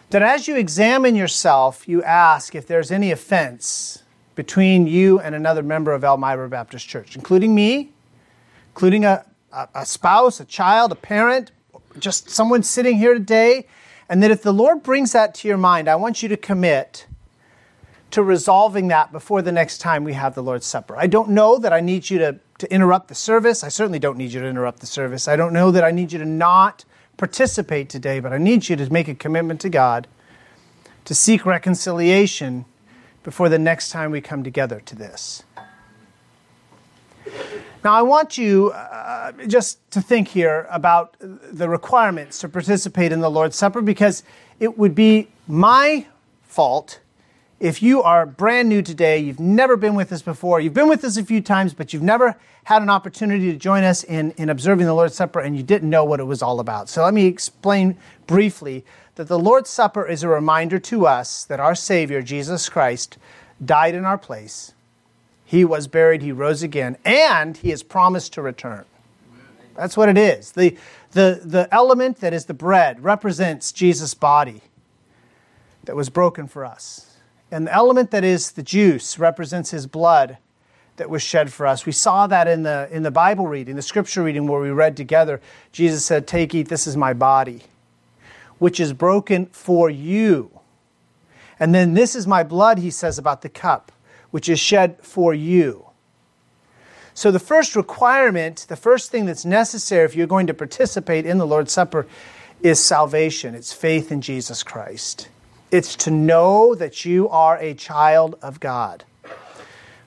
That 0.09 0.21
as 0.21 0.47
you 0.47 0.57
examine 0.57 1.15
yourself, 1.15 1.87
you 1.87 2.03
ask 2.03 2.55
if 2.55 2.67
there's 2.67 2.91
any 2.91 3.11
offense 3.11 4.03
between 4.39 4.87
you 4.87 5.19
and 5.19 5.35
another 5.35 5.61
member 5.61 5.91
of 5.91 6.01
Elmira 6.05 6.47
Baptist 6.47 6.87
Church, 6.87 7.17
including 7.17 7.53
me, 7.53 7.91
including 8.69 9.03
a, 9.03 9.25
a, 9.51 9.67
a 9.75 9.85
spouse, 9.85 10.39
a 10.39 10.45
child, 10.45 10.93
a 10.93 10.95
parent, 10.95 11.51
just 11.99 12.29
someone 12.29 12.63
sitting 12.63 12.97
here 12.97 13.13
today. 13.13 13.67
And 14.07 14.23
that 14.23 14.31
if 14.31 14.41
the 14.41 14.53
Lord 14.53 14.81
brings 14.81 15.11
that 15.11 15.35
to 15.35 15.49
your 15.49 15.57
mind, 15.57 15.89
I 15.89 15.97
want 15.97 16.23
you 16.23 16.29
to 16.29 16.37
commit 16.37 17.05
to 18.11 18.23
resolving 18.23 18.87
that 18.87 19.11
before 19.11 19.41
the 19.41 19.51
next 19.51 19.79
time 19.79 20.05
we 20.05 20.13
have 20.13 20.35
the 20.35 20.41
Lord's 20.41 20.65
Supper. 20.65 20.95
I 20.95 21.07
don't 21.07 21.31
know 21.31 21.57
that 21.57 21.73
I 21.73 21.81
need 21.81 22.09
you 22.09 22.19
to, 22.19 22.39
to 22.59 22.73
interrupt 22.73 23.09
the 23.09 23.15
service. 23.15 23.61
I 23.61 23.67
certainly 23.67 23.99
don't 23.99 24.17
need 24.17 24.31
you 24.31 24.39
to 24.39 24.47
interrupt 24.47 24.79
the 24.79 24.87
service. 24.87 25.27
I 25.27 25.35
don't 25.35 25.51
know 25.51 25.69
that 25.69 25.83
I 25.83 25.91
need 25.91 26.13
you 26.13 26.19
to 26.19 26.25
not 26.25 26.85
participate 27.17 27.89
today, 27.89 28.21
but 28.21 28.31
I 28.31 28.37
need 28.37 28.69
you 28.69 28.77
to 28.77 28.89
make 28.89 29.09
a 29.09 29.15
commitment 29.15 29.59
to 29.59 29.69
God 29.69 30.07
to 31.03 31.13
seek 31.13 31.45
reconciliation 31.45 32.63
before 33.23 33.49
the 33.49 33.59
next 33.59 33.89
time 33.89 34.11
we 34.11 34.21
come 34.21 34.43
together 34.43 34.79
to 34.81 34.95
this. 34.95 35.43
Now, 37.83 37.93
I 37.93 38.01
want 38.01 38.37
you 38.37 38.71
uh, 38.71 39.31
just 39.47 39.79
to 39.91 40.01
think 40.01 40.27
here 40.27 40.67
about 40.69 41.15
the 41.19 41.69
requirements 41.69 42.39
to 42.39 42.49
participate 42.49 43.11
in 43.11 43.21
the 43.21 43.31
Lord's 43.31 43.55
Supper 43.55 43.81
because 43.81 44.23
it 44.59 44.77
would 44.77 44.95
be 44.95 45.29
my 45.47 46.05
fault 46.43 46.99
if 47.59 47.83
you 47.83 48.01
are 48.01 48.25
brand 48.25 48.69
new 48.69 48.81
today, 48.81 49.19
you've 49.19 49.39
never 49.39 49.75
been 49.75 49.93
with 49.93 50.13
us 50.13 50.21
before, 50.21 50.61
you've 50.61 50.73
been 50.73 50.87
with 50.87 51.03
us 51.03 51.17
a 51.17 51.25
few 51.25 51.41
times, 51.41 51.73
but 51.73 51.91
you've 51.91 52.01
never 52.01 52.37
had 52.63 52.81
an 52.81 52.89
opportunity 52.89 53.51
to 53.51 53.57
join 53.57 53.83
us 53.83 54.03
in, 54.03 54.31
in 54.37 54.49
observing 54.49 54.85
the 54.85 54.93
Lord's 54.93 55.15
Supper 55.15 55.41
and 55.41 55.57
you 55.57 55.63
didn't 55.63 55.89
know 55.89 56.05
what 56.05 56.21
it 56.21 56.23
was 56.23 56.41
all 56.41 56.61
about. 56.61 56.87
So 56.87 57.03
let 57.03 57.13
me 57.13 57.25
explain 57.25 57.97
briefly 58.27 58.85
that 59.19 59.27
the 59.27 59.37
Lord's 59.37 59.69
Supper 59.69 60.07
is 60.07 60.23
a 60.23 60.29
reminder 60.29 60.79
to 60.79 61.05
us 61.05 61.43
that 61.43 61.59
our 61.59 61.75
Savior, 61.75 62.21
Jesus 62.21 62.69
Christ, 62.69 63.17
died 63.63 63.93
in 63.93 64.05
our 64.05 64.17
place. 64.17 64.71
He 65.43 65.65
was 65.65 65.87
buried, 65.87 66.21
He 66.21 66.31
rose 66.31 66.63
again, 66.63 66.95
and 67.03 67.57
He 67.57 67.71
has 67.71 67.83
promised 67.83 68.31
to 68.35 68.41
return. 68.41 68.85
That's 69.75 69.97
what 69.97 70.07
it 70.07 70.17
is. 70.17 70.53
The, 70.53 70.77
the, 71.11 71.41
the 71.43 71.67
element 71.69 72.21
that 72.21 72.31
is 72.31 72.45
the 72.45 72.53
bread 72.53 73.03
represents 73.03 73.73
Jesus' 73.73 74.13
body 74.13 74.61
that 75.83 75.97
was 75.97 76.09
broken 76.09 76.47
for 76.47 76.63
us. 76.63 77.17
And 77.51 77.67
the 77.67 77.73
element 77.73 78.11
that 78.11 78.23
is 78.23 78.51
the 78.51 78.63
juice 78.63 79.19
represents 79.19 79.71
his 79.71 79.85
blood 79.85 80.37
that 80.95 81.09
was 81.09 81.21
shed 81.21 81.51
for 81.51 81.67
us. 81.67 81.85
We 81.85 81.91
saw 81.91 82.25
that 82.27 82.47
in 82.47 82.63
the, 82.63 82.87
in 82.89 83.03
the 83.03 83.11
Bible 83.11 83.47
reading, 83.47 83.75
the 83.75 83.81
scripture 83.81 84.23
reading 84.23 84.47
where 84.47 84.61
we 84.61 84.69
read 84.69 84.95
together. 84.95 85.41
Jesus 85.73 86.05
said, 86.05 86.25
Take, 86.25 86.55
eat, 86.55 86.69
this 86.69 86.87
is 86.87 86.95
my 86.95 87.11
body, 87.11 87.63
which 88.59 88.79
is 88.79 88.93
broken 88.93 89.47
for 89.47 89.89
you. 89.89 90.59
And 91.59 91.73
then 91.73 91.93
this 91.93 92.15
is 92.15 92.27
my 92.27 92.43
blood, 92.43 92.79
he 92.79 92.91
says 92.91 93.17
about 93.17 93.41
the 93.41 93.49
cup, 93.49 93.91
which 94.31 94.47
is 94.47 94.59
shed 94.59 94.97
for 95.01 95.33
you. 95.33 95.87
So, 97.13 97.31
the 97.31 97.39
first 97.39 97.75
requirement, 97.75 98.65
the 98.69 98.77
first 98.77 99.11
thing 99.11 99.25
that's 99.25 99.43
necessary 99.43 100.05
if 100.05 100.15
you're 100.15 100.27
going 100.27 100.47
to 100.47 100.53
participate 100.53 101.25
in 101.25 101.37
the 101.37 101.47
Lord's 101.47 101.73
Supper 101.73 102.07
is 102.61 102.83
salvation. 102.83 103.55
It's 103.55 103.73
faith 103.73 104.11
in 104.11 104.21
Jesus 104.21 104.63
Christ. 104.63 105.27
It's 105.71 105.95
to 105.97 106.11
know 106.11 106.75
that 106.75 107.03
you 107.03 107.27
are 107.29 107.57
a 107.57 107.73
child 107.73 108.37
of 108.41 108.59
God. 108.59 109.03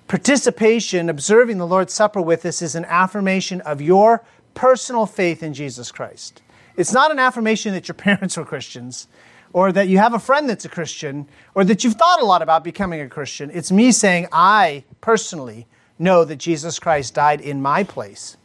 Participation, 0.09 1.09
observing 1.09 1.59
the 1.59 1.67
Lord's 1.67 1.95
Supper 1.95 2.21
with 2.21 2.45
us, 2.45 2.63
is 2.63 2.75
an 2.75 2.85
affirmation 2.87 3.61
of 3.61 3.81
your 3.81 4.25
personal 4.55 5.07
faith 5.07 5.43
in 5.43 5.55
Jesus 5.55 5.93
Christ. 5.93 6.43
It's 6.77 6.93
not 6.93 7.11
an 7.11 7.19
affirmation 7.19 7.73
that 7.75 7.89
your 7.89 7.95
parents 8.09 8.37
were 8.37 8.45
Christians, 8.45 9.09
or 9.53 9.73
that 9.73 9.89
you 9.89 9.99
have 9.99 10.15
a 10.15 10.19
friend 10.19 10.49
that's 10.49 10.65
a 10.65 10.69
Christian, 10.69 11.29
or 11.55 11.65
that 11.65 11.85
you've 11.85 11.95
thought 11.95 12.23
a 12.23 12.25
lot 12.25 12.43
about 12.43 12.65
becoming 12.65 13.01
a 13.01 13.09
Christian. 13.09 13.51
It's 13.53 13.71
me 13.71 13.93
saying, 13.93 14.29
I 14.33 14.85
personally 15.01 15.67
know 15.99 16.25
that 16.25 16.37
Jesus 16.37 16.79
Christ 16.79 17.15
died 17.15 17.41
in 17.41 17.61
my 17.61 17.85
place. 17.85 18.37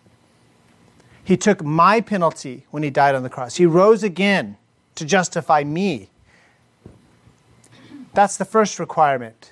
He 1.24 1.36
took 1.38 1.64
my 1.64 2.02
penalty 2.02 2.66
when 2.72 2.84
he 2.84 2.90
died 2.90 3.16
on 3.16 3.24
the 3.24 3.30
cross. 3.30 3.56
He 3.56 3.66
rose 3.66 4.04
again 4.04 4.58
to 4.96 5.06
justify 5.06 5.64
me. 5.64 6.10
That's 8.14 8.38
the 8.38 8.46
first 8.46 8.80
requirement. 8.80 9.52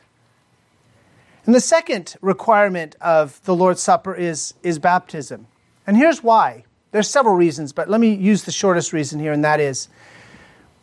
And 1.45 1.53
the 1.53 1.59
second 1.59 2.15
requirement 2.21 2.95
of 2.99 3.43
the 3.43 3.55
Lord's 3.55 3.81
Supper 3.81 4.15
is, 4.15 4.55
is 4.63 4.79
baptism. 4.79 5.47
And 5.85 5.97
here's 5.97 6.23
why. 6.23 6.63
There's 6.95 7.09
several 7.09 7.35
reasons, 7.35 7.73
but 7.73 7.89
let 7.89 7.99
me 7.99 8.13
use 8.13 8.43
the 8.43 8.53
shortest 8.53 8.93
reason 8.93 9.19
here, 9.19 9.33
and 9.33 9.43
that 9.43 9.59
is 9.59 9.89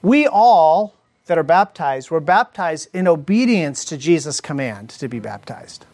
we 0.02 0.26
all 0.26 0.94
that 1.24 1.38
are 1.38 1.42
baptized 1.42 2.10
were 2.10 2.20
baptized 2.20 2.90
in 2.92 3.08
obedience 3.08 3.82
to 3.86 3.96
Jesus' 3.96 4.38
command 4.38 4.90
to 4.90 5.08
be 5.08 5.20
baptized. 5.20 5.86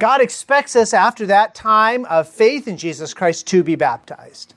God 0.00 0.20
expects 0.20 0.74
us 0.74 0.92
after 0.92 1.26
that 1.26 1.54
time 1.54 2.06
of 2.06 2.28
faith 2.28 2.66
in 2.66 2.76
Jesus 2.76 3.14
Christ 3.14 3.46
to 3.46 3.62
be 3.62 3.76
baptized. 3.76 4.54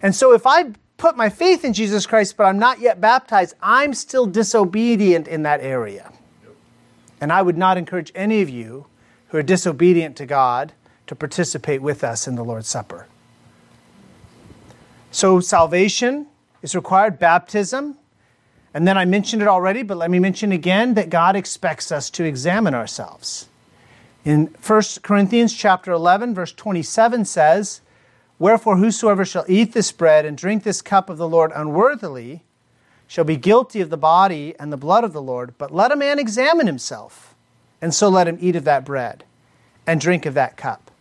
And 0.00 0.14
so 0.14 0.32
if 0.32 0.46
I 0.46 0.72
put 0.96 1.18
my 1.18 1.28
faith 1.28 1.62
in 1.62 1.74
Jesus 1.74 2.06
Christ, 2.06 2.38
but 2.38 2.44
I'm 2.44 2.58
not 2.58 2.80
yet 2.80 2.98
baptized, 2.98 3.56
I'm 3.62 3.92
still 3.92 4.24
disobedient 4.24 5.28
in 5.28 5.42
that 5.42 5.60
area. 5.60 6.10
And 7.20 7.30
I 7.30 7.42
would 7.42 7.58
not 7.58 7.76
encourage 7.76 8.10
any 8.14 8.40
of 8.40 8.48
you 8.48 8.86
who 9.28 9.36
are 9.36 9.42
disobedient 9.42 10.16
to 10.16 10.24
God 10.24 10.72
to 11.08 11.14
participate 11.14 11.82
with 11.82 12.02
us 12.02 12.26
in 12.26 12.36
the 12.36 12.42
Lord's 12.42 12.68
Supper. 12.68 13.06
So, 15.12 15.40
salvation 15.40 16.26
is 16.62 16.74
required, 16.74 17.18
baptism. 17.18 17.98
And 18.72 18.88
then 18.88 18.96
I 18.96 19.04
mentioned 19.04 19.42
it 19.42 19.48
already, 19.48 19.82
but 19.82 19.98
let 19.98 20.10
me 20.10 20.18
mention 20.18 20.52
again 20.52 20.94
that 20.94 21.10
God 21.10 21.36
expects 21.36 21.92
us 21.92 22.08
to 22.10 22.24
examine 22.24 22.74
ourselves. 22.74 23.48
In 24.24 24.46
1 24.66 24.82
Corinthians 25.02 25.52
chapter 25.52 25.92
11 25.92 26.34
verse 26.34 26.52
27 26.52 27.26
says, 27.26 27.82
Wherefore, 28.38 28.78
whosoever 28.78 29.26
shall 29.26 29.44
eat 29.48 29.74
this 29.74 29.92
bread 29.92 30.24
and 30.24 30.38
drink 30.38 30.62
this 30.62 30.80
cup 30.80 31.10
of 31.10 31.18
the 31.18 31.28
Lord 31.28 31.52
unworthily 31.54 32.42
shall 33.06 33.24
be 33.24 33.36
guilty 33.36 33.82
of 33.82 33.90
the 33.90 33.98
body 33.98 34.54
and 34.58 34.72
the 34.72 34.78
blood 34.78 35.04
of 35.04 35.12
the 35.12 35.20
Lord. 35.20 35.52
But 35.58 35.74
let 35.74 35.92
a 35.92 35.96
man 35.96 36.18
examine 36.18 36.66
himself, 36.66 37.34
and 37.82 37.92
so 37.92 38.08
let 38.08 38.26
him 38.26 38.38
eat 38.40 38.56
of 38.56 38.64
that 38.64 38.86
bread 38.86 39.24
and 39.86 40.00
drink 40.00 40.24
of 40.24 40.32
that 40.32 40.56
cup. 40.56 40.91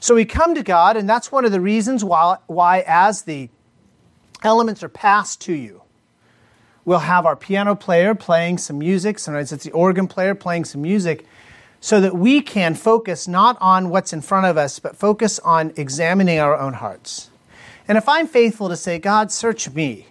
So 0.00 0.14
we 0.14 0.24
come 0.24 0.54
to 0.54 0.62
God, 0.62 0.96
and 0.96 1.08
that's 1.08 1.32
one 1.32 1.44
of 1.44 1.52
the 1.52 1.60
reasons 1.60 2.04
why, 2.04 2.38
why 2.46 2.84
as 2.86 3.22
the 3.22 3.48
elements 4.42 4.82
are 4.82 4.88
passed 4.88 5.40
to 5.42 5.52
you, 5.52 5.82
we'll 6.84 7.00
have 7.00 7.26
our 7.26 7.36
piano 7.36 7.74
player 7.74 8.14
playing 8.14 8.58
some 8.58 8.78
music. 8.78 9.18
Sometimes 9.18 9.52
it's 9.52 9.64
the 9.64 9.72
organ 9.72 10.06
player 10.06 10.34
playing 10.34 10.64
some 10.64 10.82
music 10.82 11.26
so 11.80 12.00
that 12.00 12.14
we 12.14 12.40
can 12.40 12.74
focus 12.74 13.28
not 13.28 13.56
on 13.60 13.90
what's 13.90 14.12
in 14.12 14.20
front 14.20 14.46
of 14.46 14.56
us, 14.56 14.78
but 14.78 14.96
focus 14.96 15.38
on 15.40 15.72
examining 15.76 16.38
our 16.38 16.56
own 16.56 16.74
hearts. 16.74 17.30
And 17.86 17.98
if 17.98 18.08
I'm 18.08 18.26
faithful 18.26 18.68
to 18.68 18.76
say, 18.76 18.98
God, 18.98 19.32
search 19.32 19.70
me, 19.70 20.06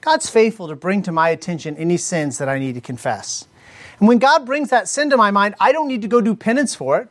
God's 0.00 0.28
faithful 0.28 0.68
to 0.68 0.76
bring 0.76 1.02
to 1.02 1.12
my 1.12 1.30
attention 1.30 1.76
any 1.76 1.96
sins 1.96 2.38
that 2.38 2.48
I 2.48 2.58
need 2.58 2.74
to 2.74 2.80
confess. 2.80 3.46
And 3.98 4.08
when 4.08 4.18
God 4.18 4.44
brings 4.44 4.70
that 4.70 4.88
sin 4.88 5.08
to 5.10 5.16
my 5.16 5.30
mind, 5.30 5.54
I 5.60 5.72
don't 5.72 5.88
need 5.88 6.02
to 6.02 6.08
go 6.08 6.20
do 6.20 6.34
penance 6.34 6.74
for 6.74 6.98
it. 7.00 7.08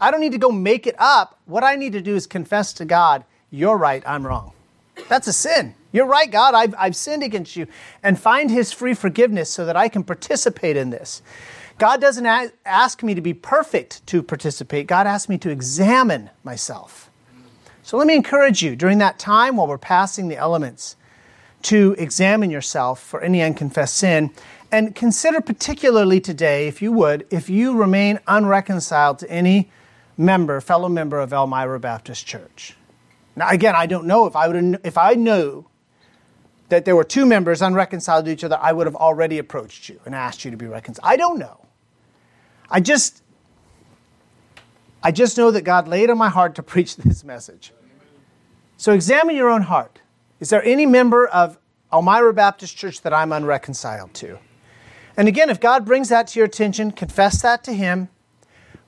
I 0.00 0.10
don't 0.10 0.20
need 0.20 0.32
to 0.32 0.38
go 0.38 0.50
make 0.50 0.86
it 0.86 0.96
up. 0.98 1.38
What 1.46 1.64
I 1.64 1.76
need 1.76 1.92
to 1.92 2.00
do 2.00 2.14
is 2.14 2.26
confess 2.26 2.72
to 2.74 2.84
God, 2.84 3.24
You're 3.50 3.76
right, 3.76 4.02
I'm 4.06 4.26
wrong. 4.26 4.52
That's 5.08 5.26
a 5.26 5.32
sin. 5.32 5.74
You're 5.92 6.06
right, 6.06 6.30
God, 6.30 6.54
I've, 6.54 6.74
I've 6.76 6.96
sinned 6.96 7.22
against 7.22 7.56
you. 7.56 7.66
And 8.02 8.18
find 8.18 8.50
His 8.50 8.72
free 8.72 8.94
forgiveness 8.94 9.50
so 9.50 9.64
that 9.66 9.76
I 9.76 9.88
can 9.88 10.04
participate 10.04 10.76
in 10.76 10.90
this. 10.90 11.22
God 11.78 12.00
doesn't 12.00 12.26
ask 12.64 13.02
me 13.02 13.14
to 13.14 13.20
be 13.20 13.34
perfect 13.34 14.06
to 14.08 14.22
participate. 14.22 14.86
God 14.86 15.06
asks 15.06 15.28
me 15.28 15.38
to 15.38 15.50
examine 15.50 16.30
myself. 16.44 17.10
So 17.82 17.96
let 17.96 18.06
me 18.06 18.14
encourage 18.14 18.62
you 18.62 18.76
during 18.76 18.98
that 18.98 19.18
time 19.18 19.56
while 19.56 19.66
we're 19.66 19.78
passing 19.78 20.28
the 20.28 20.36
elements 20.36 20.96
to 21.62 21.94
examine 21.98 22.50
yourself 22.50 23.02
for 23.02 23.20
any 23.20 23.42
unconfessed 23.42 23.96
sin 23.96 24.30
and 24.70 24.94
consider 24.94 25.40
particularly 25.40 26.20
today, 26.20 26.66
if 26.66 26.82
you 26.82 26.90
would, 26.92 27.26
if 27.30 27.48
you 27.48 27.76
remain 27.76 28.18
unreconciled 28.26 29.20
to 29.20 29.30
any 29.30 29.70
member, 30.16 30.60
fellow 30.60 30.88
member 30.88 31.20
of 31.20 31.32
Elmira 31.32 31.80
Baptist 31.80 32.26
Church. 32.26 32.76
Now, 33.36 33.48
again, 33.48 33.74
I 33.76 33.86
don't 33.86 34.06
know 34.06 34.26
if 34.26 34.36
I 34.36 34.48
would 34.48 34.80
if 34.84 34.96
I 34.96 35.14
knew 35.14 35.66
that 36.68 36.84
there 36.84 36.96
were 36.96 37.04
two 37.04 37.26
members 37.26 37.60
unreconciled 37.62 38.24
to 38.24 38.30
each 38.30 38.44
other, 38.44 38.58
I 38.60 38.72
would 38.72 38.86
have 38.86 38.96
already 38.96 39.38
approached 39.38 39.88
you 39.88 40.00
and 40.06 40.14
asked 40.14 40.44
you 40.44 40.50
to 40.50 40.56
be 40.56 40.66
reconciled. 40.66 41.06
I 41.06 41.16
don't 41.16 41.38
know. 41.38 41.66
I 42.70 42.80
just 42.80 43.22
I 45.02 45.12
just 45.12 45.36
know 45.36 45.50
that 45.50 45.62
God 45.62 45.86
laid 45.86 46.10
on 46.10 46.18
my 46.18 46.30
heart 46.30 46.54
to 46.56 46.62
preach 46.74 46.96
this 46.96 47.24
message. 47.24 47.72
So 48.76 48.92
examine 48.92 49.36
your 49.36 49.50
own 49.50 49.62
heart. 49.62 50.00
Is 50.40 50.50
there 50.50 50.64
any 50.64 50.86
member 50.86 51.26
of 51.26 51.58
Elmira 51.92 52.32
Baptist 52.34 52.76
Church 52.76 53.02
that 53.02 53.12
I'm 53.12 53.32
unreconciled 53.32 54.14
to? 54.14 54.38
And 55.16 55.28
again, 55.28 55.48
if 55.48 55.60
God 55.60 55.84
brings 55.84 56.08
that 56.08 56.26
to 56.28 56.38
your 56.38 56.46
attention, 56.46 56.90
confess 56.90 57.40
that 57.42 57.62
to 57.64 57.72
Him, 57.72 58.08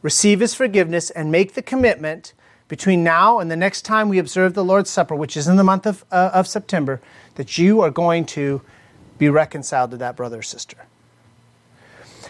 receive 0.07 0.39
His 0.39 0.55
forgiveness, 0.55 1.11
and 1.11 1.33
make 1.33 1.55
the 1.55 1.63
commitment 1.63 2.33
between 2.69 3.03
now 3.03 3.41
and 3.41 3.51
the 3.51 3.57
next 3.57 3.83
time 3.83 4.09
we 4.09 4.21
observe 4.21 4.55
the 4.55 4.63
Lord's 4.63 4.89
Supper, 4.89 5.17
which 5.17 5.37
is 5.37 5.49
in 5.49 5.57
the 5.57 5.65
month 5.65 5.85
of, 5.85 6.05
uh, 6.13 6.31
of 6.33 6.47
September, 6.47 7.01
that 7.35 7.59
you 7.59 7.81
are 7.81 7.91
going 7.91 8.25
to 8.25 8.63
be 9.19 9.29
reconciled 9.29 9.91
to 9.91 9.97
that 9.97 10.15
brother 10.15 10.39
or 10.39 10.43
sister. 10.43 10.77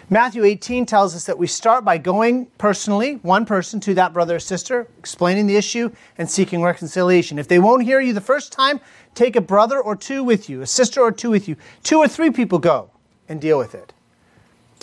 Matthew 0.08 0.42
18 0.44 0.86
tells 0.86 1.14
us 1.14 1.26
that 1.26 1.36
we 1.36 1.46
start 1.46 1.84
by 1.84 1.98
going 1.98 2.46
personally, 2.56 3.16
one 3.16 3.44
person, 3.44 3.78
to 3.80 3.92
that 3.92 4.14
brother 4.14 4.36
or 4.36 4.40
sister, 4.40 4.88
explaining 4.98 5.46
the 5.46 5.56
issue 5.56 5.90
and 6.16 6.30
seeking 6.30 6.62
reconciliation. 6.62 7.38
If 7.38 7.48
they 7.48 7.58
won't 7.58 7.82
hear 7.82 8.00
you 8.00 8.14
the 8.14 8.22
first 8.22 8.52
time, 8.52 8.80
take 9.14 9.36
a 9.36 9.42
brother 9.42 9.78
or 9.78 9.96
two 9.96 10.24
with 10.24 10.48
you, 10.48 10.62
a 10.62 10.66
sister 10.66 11.02
or 11.02 11.12
two 11.12 11.28
with 11.28 11.46
you. 11.46 11.56
Two 11.82 11.98
or 11.98 12.08
three 12.08 12.30
people 12.30 12.58
go 12.58 12.88
and 13.28 13.38
deal 13.38 13.58
with 13.58 13.74
it. 13.74 13.92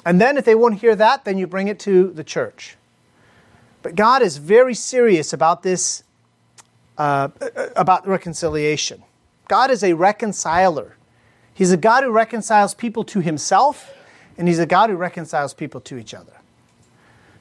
And 0.06 0.22
then, 0.22 0.38
if 0.38 0.46
they 0.46 0.54
won't 0.54 0.80
hear 0.80 0.96
that, 0.96 1.26
then 1.26 1.40
you 1.40 1.48
bring 1.48 1.70
it 1.70 1.80
to 1.80 2.12
the 2.12 2.24
church. 2.24 2.78
But 3.84 3.96
God 3.96 4.22
is 4.22 4.38
very 4.38 4.74
serious 4.74 5.34
about 5.34 5.62
this, 5.62 6.04
uh, 6.98 7.30
about 7.76 8.08
reconciliation. 8.08 9.04
God 9.48 9.70
is 9.70 9.84
a 9.84 9.94
reconciler. 9.94 10.96
He's 11.54 11.72
a 11.72 11.78
God 11.78 12.04
who 12.04 12.10
reconciles 12.10 12.74
people 12.74 13.04
to 13.04 13.20
himself 13.20 13.94
and 14.38 14.48
He's 14.48 14.60
a 14.60 14.66
God 14.66 14.90
who 14.90 14.96
reconciles 14.96 15.54
people 15.54 15.82
to 15.82 15.98
each 15.98 16.14
other. 16.14 16.34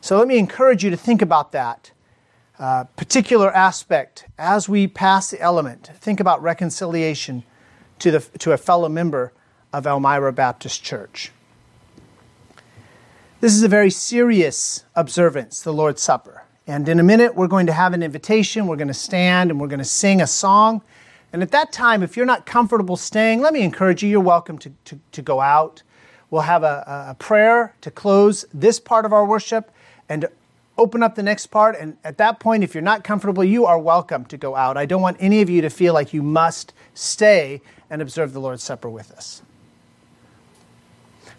So 0.00 0.18
let 0.18 0.26
me 0.26 0.38
encourage 0.38 0.84
you 0.84 0.90
to 0.90 0.96
think 0.96 1.22
about 1.22 1.52
that 1.52 1.92
uh, 2.58 2.84
particular 2.96 3.54
aspect 3.54 4.26
as 4.38 4.68
we 4.68 4.86
pass 4.86 5.30
the 5.30 5.40
element. 5.40 5.90
Think 5.94 6.20
about 6.20 6.42
reconciliation 6.42 7.44
to, 8.00 8.10
the, 8.10 8.20
to 8.38 8.52
a 8.52 8.56
fellow 8.56 8.88
member 8.88 9.32
of 9.72 9.86
Elmira 9.86 10.32
Baptist 10.32 10.82
Church. 10.82 11.32
This 13.42 13.54
is 13.54 13.64
a 13.64 13.68
very 13.68 13.90
serious 13.90 14.84
observance, 14.94 15.62
the 15.62 15.72
Lord's 15.72 16.00
Supper. 16.00 16.44
And 16.68 16.88
in 16.88 17.00
a 17.00 17.02
minute, 17.02 17.34
we're 17.34 17.48
going 17.48 17.66
to 17.66 17.72
have 17.72 17.92
an 17.92 18.00
invitation. 18.00 18.68
We're 18.68 18.76
going 18.76 18.86
to 18.86 18.94
stand 18.94 19.50
and 19.50 19.60
we're 19.60 19.66
going 19.66 19.80
to 19.80 19.84
sing 19.84 20.20
a 20.20 20.28
song. 20.28 20.80
And 21.32 21.42
at 21.42 21.50
that 21.50 21.72
time, 21.72 22.04
if 22.04 22.16
you're 22.16 22.24
not 22.24 22.46
comfortable 22.46 22.96
staying, 22.96 23.40
let 23.40 23.52
me 23.52 23.62
encourage 23.62 24.00
you, 24.00 24.08
you're 24.08 24.20
welcome 24.20 24.58
to, 24.58 24.72
to, 24.84 25.00
to 25.10 25.22
go 25.22 25.40
out. 25.40 25.82
We'll 26.30 26.42
have 26.42 26.62
a, 26.62 26.84
a 27.08 27.16
prayer 27.16 27.74
to 27.80 27.90
close 27.90 28.44
this 28.54 28.78
part 28.78 29.04
of 29.04 29.12
our 29.12 29.26
worship 29.26 29.72
and 30.08 30.26
open 30.78 31.02
up 31.02 31.16
the 31.16 31.24
next 31.24 31.48
part. 31.48 31.74
And 31.76 31.96
at 32.04 32.18
that 32.18 32.38
point, 32.38 32.62
if 32.62 32.76
you're 32.76 32.80
not 32.82 33.02
comfortable, 33.02 33.42
you 33.42 33.66
are 33.66 33.76
welcome 33.76 34.24
to 34.26 34.36
go 34.36 34.54
out. 34.54 34.76
I 34.76 34.86
don't 34.86 35.02
want 35.02 35.16
any 35.18 35.42
of 35.42 35.50
you 35.50 35.62
to 35.62 35.68
feel 35.68 35.94
like 35.94 36.14
you 36.14 36.22
must 36.22 36.74
stay 36.94 37.60
and 37.90 38.00
observe 38.00 38.34
the 38.34 38.40
Lord's 38.40 38.62
Supper 38.62 38.88
with 38.88 39.10
us. 39.10 39.42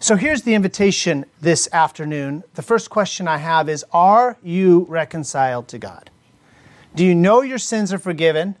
So 0.04 0.16
here's 0.16 0.42
the 0.42 0.52
invitation 0.52 1.24
this 1.40 1.66
afternoon. 1.72 2.44
The 2.56 2.62
first 2.62 2.90
question 2.90 3.26
I 3.26 3.38
have 3.38 3.70
is 3.70 3.86
Are 3.90 4.36
you 4.42 4.84
reconciled 4.86 5.66
to 5.68 5.78
God? 5.78 6.10
Do 6.94 7.06
you 7.06 7.14
know 7.14 7.40
your 7.40 7.56
sins 7.56 7.90
are 7.90 7.98
forgiven 7.98 8.54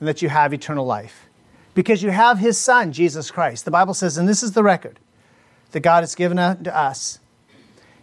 and 0.00 0.08
that 0.08 0.22
you 0.22 0.28
have 0.28 0.52
eternal 0.52 0.84
life? 0.84 1.28
Because 1.72 2.02
you 2.02 2.10
have 2.10 2.40
His 2.40 2.58
Son, 2.58 2.92
Jesus 2.92 3.30
Christ. 3.30 3.64
The 3.64 3.70
Bible 3.70 3.94
says, 3.94 4.18
and 4.18 4.28
this 4.28 4.42
is 4.42 4.54
the 4.54 4.64
record 4.64 4.98
that 5.70 5.84
God 5.84 6.02
has 6.02 6.16
given 6.16 6.36
to 6.36 6.76
us 6.76 7.20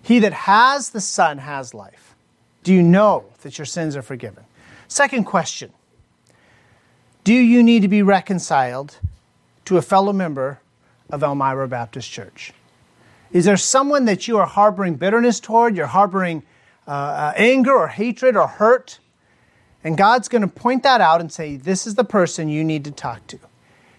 He 0.01 0.19
that 0.19 0.31
has 0.31 0.91
the 0.91 1.01
Son 1.01 1.39
has 1.39 1.73
life. 1.73 2.15
Do 2.63 2.73
you 2.73 2.81
know 2.81 3.25
that 3.41 3.57
your 3.57 3.65
sins 3.65 3.97
are 3.97 4.03
forgiven? 4.03 4.45
Second 4.87 5.25
question 5.25 5.73
Do 7.25 7.33
you 7.33 7.61
need 7.61 7.81
to 7.81 7.89
be 7.89 8.01
reconciled 8.01 8.99
to 9.65 9.75
a 9.75 9.81
fellow 9.81 10.13
member 10.13 10.61
of 11.09 11.23
Elmira 11.23 11.67
Baptist 11.67 12.09
Church? 12.09 12.53
Is 13.31 13.45
there 13.45 13.57
someone 13.57 14.05
that 14.05 14.27
you 14.27 14.37
are 14.37 14.45
harboring 14.45 14.95
bitterness 14.95 15.39
toward? 15.39 15.75
You're 15.75 15.87
harboring 15.87 16.43
uh, 16.87 16.91
uh, 16.91 17.33
anger 17.35 17.73
or 17.73 17.87
hatred 17.87 18.35
or 18.35 18.47
hurt? 18.47 18.99
And 19.83 19.97
God's 19.97 20.27
going 20.27 20.41
to 20.41 20.47
point 20.47 20.83
that 20.83 21.01
out 21.01 21.21
and 21.21 21.31
say, 21.31 21.57
This 21.57 21.85
is 21.85 21.95
the 21.95 22.03
person 22.03 22.49
you 22.49 22.63
need 22.63 22.83
to 22.85 22.91
talk 22.91 23.25
to. 23.27 23.39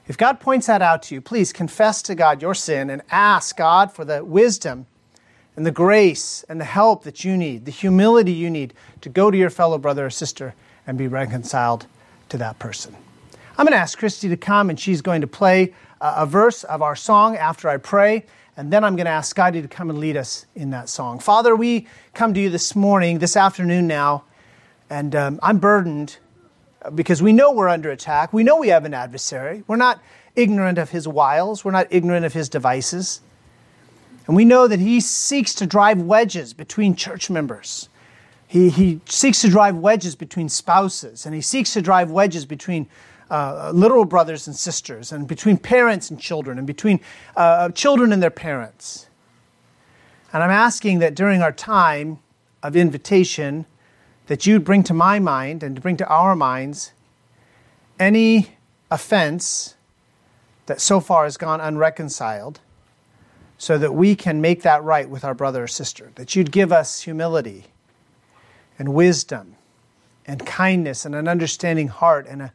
If 0.09 0.16
God 0.16 0.39
points 0.39 0.68
that 0.68 0.83
out 0.83 1.03
to 1.05 1.14
you, 1.14 1.20
please 1.20 1.53
confess 1.53 2.01
to 2.03 2.14
God 2.14 2.41
your 2.41 2.55
sin 2.55 2.91
and 2.91 3.03
ask 3.11 3.57
God 3.57 3.93
for 3.93 4.05
the 4.05 4.24
wisdom 4.24 4.87
and 5.57 5.66
the 5.66 5.72
grace 5.72 6.45
and 6.49 6.61
the 6.61 6.64
help 6.64 7.03
that 7.05 7.24
you 7.24 7.37
need, 7.37 7.64
the 7.64 7.72
humility 7.72 8.33
you 8.33 8.51
need 8.51 8.74
to 9.01 9.09
go 9.09 9.31
to 9.31 9.37
your 9.37 9.51
fellow 9.51 9.79
brother 9.79 10.07
or 10.07 10.11
sister 10.11 10.55
and 10.87 10.97
be 10.97 11.09
reconciled 11.09 11.87
to 12.29 12.39
that 12.39 12.59
person. 12.59 12.95
I'm 13.59 13.64
going 13.64 13.72
to 13.72 13.79
ask 13.79 13.99
Christy 13.99 14.29
to 14.29 14.37
come 14.37 14.70
and 14.70 14.79
she's 14.79 15.01
going 15.01 15.22
to 15.22 15.27
play 15.27 15.74
a 16.01 16.27
verse 16.27 16.62
of 16.64 16.83
our 16.83 16.95
song 16.95 17.37
after 17.37 17.68
I 17.68 17.79
pray. 17.79 18.27
And 18.57 18.72
then 18.72 18.84
I'm 18.84 18.96
going 18.96 19.04
to 19.07 19.12
ask 19.12 19.30
Scotty 19.30 19.61
to 19.61 19.68
come 19.68 19.90
and 19.90 19.98
lead 19.98 20.16
us 20.16 20.46
in 20.54 20.70
that 20.70 20.88
song. 20.88 21.18
Father, 21.18 21.54
we 21.54 21.86
come 22.14 22.32
to 22.32 22.40
you 22.40 22.48
this 22.48 22.74
morning, 22.74 23.18
this 23.18 23.36
afternoon 23.36 23.86
now, 23.86 24.24
and 24.88 25.14
um, 25.14 25.38
I'm 25.42 25.59
burdened 25.59 26.16
because 26.94 27.22
we 27.22 27.32
know 27.32 27.52
we're 27.52 27.68
under 27.68 27.90
attack. 27.90 28.32
We 28.32 28.44
know 28.44 28.57
we 28.57 28.68
have 28.68 28.86
an 28.86 28.94
adversary. 28.94 29.62
We're 29.66 29.76
not 29.76 30.00
ignorant 30.36 30.78
of 30.78 30.90
his 30.90 31.07
wiles, 31.07 31.64
we're 31.64 31.70
not 31.70 31.86
ignorant 31.90 32.24
of 32.26 32.32
his 32.32 32.48
devices. 32.48 33.20
And 34.26 34.34
we 34.34 34.44
know 34.44 34.66
that 34.68 34.80
he 34.80 35.00
seeks 35.00 35.54
to 35.54 35.66
drive 35.66 36.00
wedges 36.00 36.52
between 36.52 36.96
church 36.96 37.30
members. 37.30 37.88
He, 38.46 38.70
he 38.70 39.00
seeks 39.07 39.40
to 39.42 39.48
drive 39.48 39.76
wedges 39.76 40.14
between 40.14 40.48
spouses, 40.48 41.26
and 41.26 41.34
he 41.34 41.40
seeks 41.40 41.72
to 41.74 41.82
drive 41.82 42.11
wedges 42.11 42.44
between 42.44 42.88
uh, 43.31 43.72
literal 43.74 44.05
brothers 44.05 44.47
and 44.47 44.55
sisters, 44.55 45.12
and 45.12 45.27
between 45.27 45.57
parents 45.57 46.11
and 46.11 46.20
children, 46.20 46.59
and 46.59 46.66
between 46.66 47.01
uh, 47.37 47.68
children 47.70 48.12
and 48.12 48.22
their 48.22 48.31
parents. 48.31 49.07
And 50.33 50.43
I'm 50.43 50.51
asking 50.51 50.99
that 51.01 51.14
during 51.14 51.43
our 51.43 51.53
time 51.53 52.18
of 52.62 52.77
invitation, 52.77 53.66
that 54.27 54.47
you'd 54.47 54.64
bring 54.64 54.83
to 54.85 54.95
my 54.95 55.18
mind 55.18 55.62
and 55.62 55.77
to 55.77 55.83
bring 55.83 55.97
to 55.97 56.07
our 56.09 56.37
minds 56.37 56.93
any 57.99 58.51
offense 58.91 59.74
that 60.66 60.81
so 60.81 61.01
far 61.01 61.24
has 61.24 61.37
gone 61.37 61.61
unreconciled, 61.61 62.61
so 63.59 63.79
that 63.79 63.95
we 63.95 64.14
can 64.14 64.41
make 64.41 64.62
that 64.62 64.83
right 64.83 65.09
with 65.09 65.24
our 65.24 65.35
brother 65.35 65.64
or 65.64 65.68
sister. 65.68 66.11
That 66.16 66.37
you'd 66.37 66.53
give 66.53 66.72
us 66.72 67.03
humility 67.03 67.66
and 68.79 68.93
wisdom 68.93 69.55
and 70.27 70.45
kindness 70.45 71.07
and 71.07 71.14
an 71.14 71.29
understanding 71.29 71.89
heart 71.89 72.27
and 72.29 72.43
a 72.43 72.53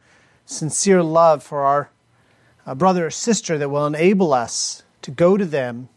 sincere 0.52 1.02
love 1.02 1.42
for 1.42 1.62
our 1.62 1.90
uh, 2.66 2.74
brother 2.74 3.06
or 3.06 3.10
sister 3.10 3.58
that 3.58 3.68
will 3.68 3.86
enable 3.86 4.32
us 4.32 4.82
to 5.02 5.10
go 5.10 5.36
to 5.36 5.44
them 5.44 5.88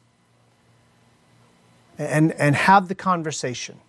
and, 1.97 2.31
and 2.33 2.55
have 2.55 2.87
the 2.87 2.95
conversation. 2.95 3.79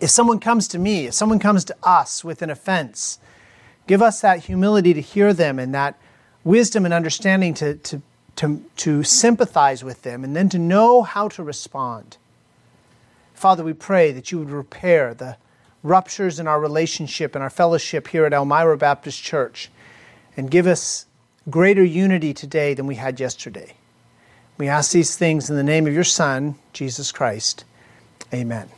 If 0.00 0.10
someone 0.10 0.40
comes 0.40 0.68
to 0.68 0.78
me, 0.78 1.06
if 1.06 1.14
someone 1.14 1.38
comes 1.38 1.64
to 1.66 1.76
us 1.82 2.24
with 2.24 2.42
an 2.42 2.50
offense, 2.50 3.18
give 3.86 4.02
us 4.02 4.20
that 4.20 4.44
humility 4.44 4.94
to 4.94 5.00
hear 5.00 5.32
them 5.32 5.58
and 5.58 5.74
that 5.74 5.98
wisdom 6.44 6.84
and 6.84 6.94
understanding 6.94 7.54
to, 7.54 7.74
to, 7.74 8.02
to, 8.36 8.64
to 8.76 9.02
sympathize 9.02 9.84
with 9.84 10.02
them 10.02 10.24
and 10.24 10.34
then 10.34 10.48
to 10.48 10.58
know 10.58 11.02
how 11.02 11.28
to 11.28 11.42
respond. 11.42 12.16
Father, 13.34 13.64
we 13.64 13.72
pray 13.72 14.12
that 14.12 14.30
you 14.30 14.38
would 14.38 14.50
repair 14.50 15.14
the 15.14 15.36
ruptures 15.82 16.38
in 16.38 16.46
our 16.46 16.60
relationship 16.60 17.34
and 17.34 17.42
our 17.42 17.50
fellowship 17.50 18.08
here 18.08 18.24
at 18.24 18.32
Elmira 18.32 18.76
Baptist 18.76 19.22
Church 19.22 19.70
and 20.36 20.50
give 20.50 20.66
us 20.66 21.06
greater 21.50 21.84
unity 21.84 22.32
today 22.32 22.74
than 22.74 22.86
we 22.86 22.94
had 22.94 23.18
yesterday. 23.18 23.74
We 24.58 24.68
ask 24.68 24.92
these 24.92 25.16
things 25.16 25.50
in 25.50 25.56
the 25.56 25.62
name 25.62 25.86
of 25.86 25.94
your 25.94 26.04
Son, 26.04 26.56
Jesus 26.72 27.10
Christ. 27.10 27.64
Amen. 28.32 28.68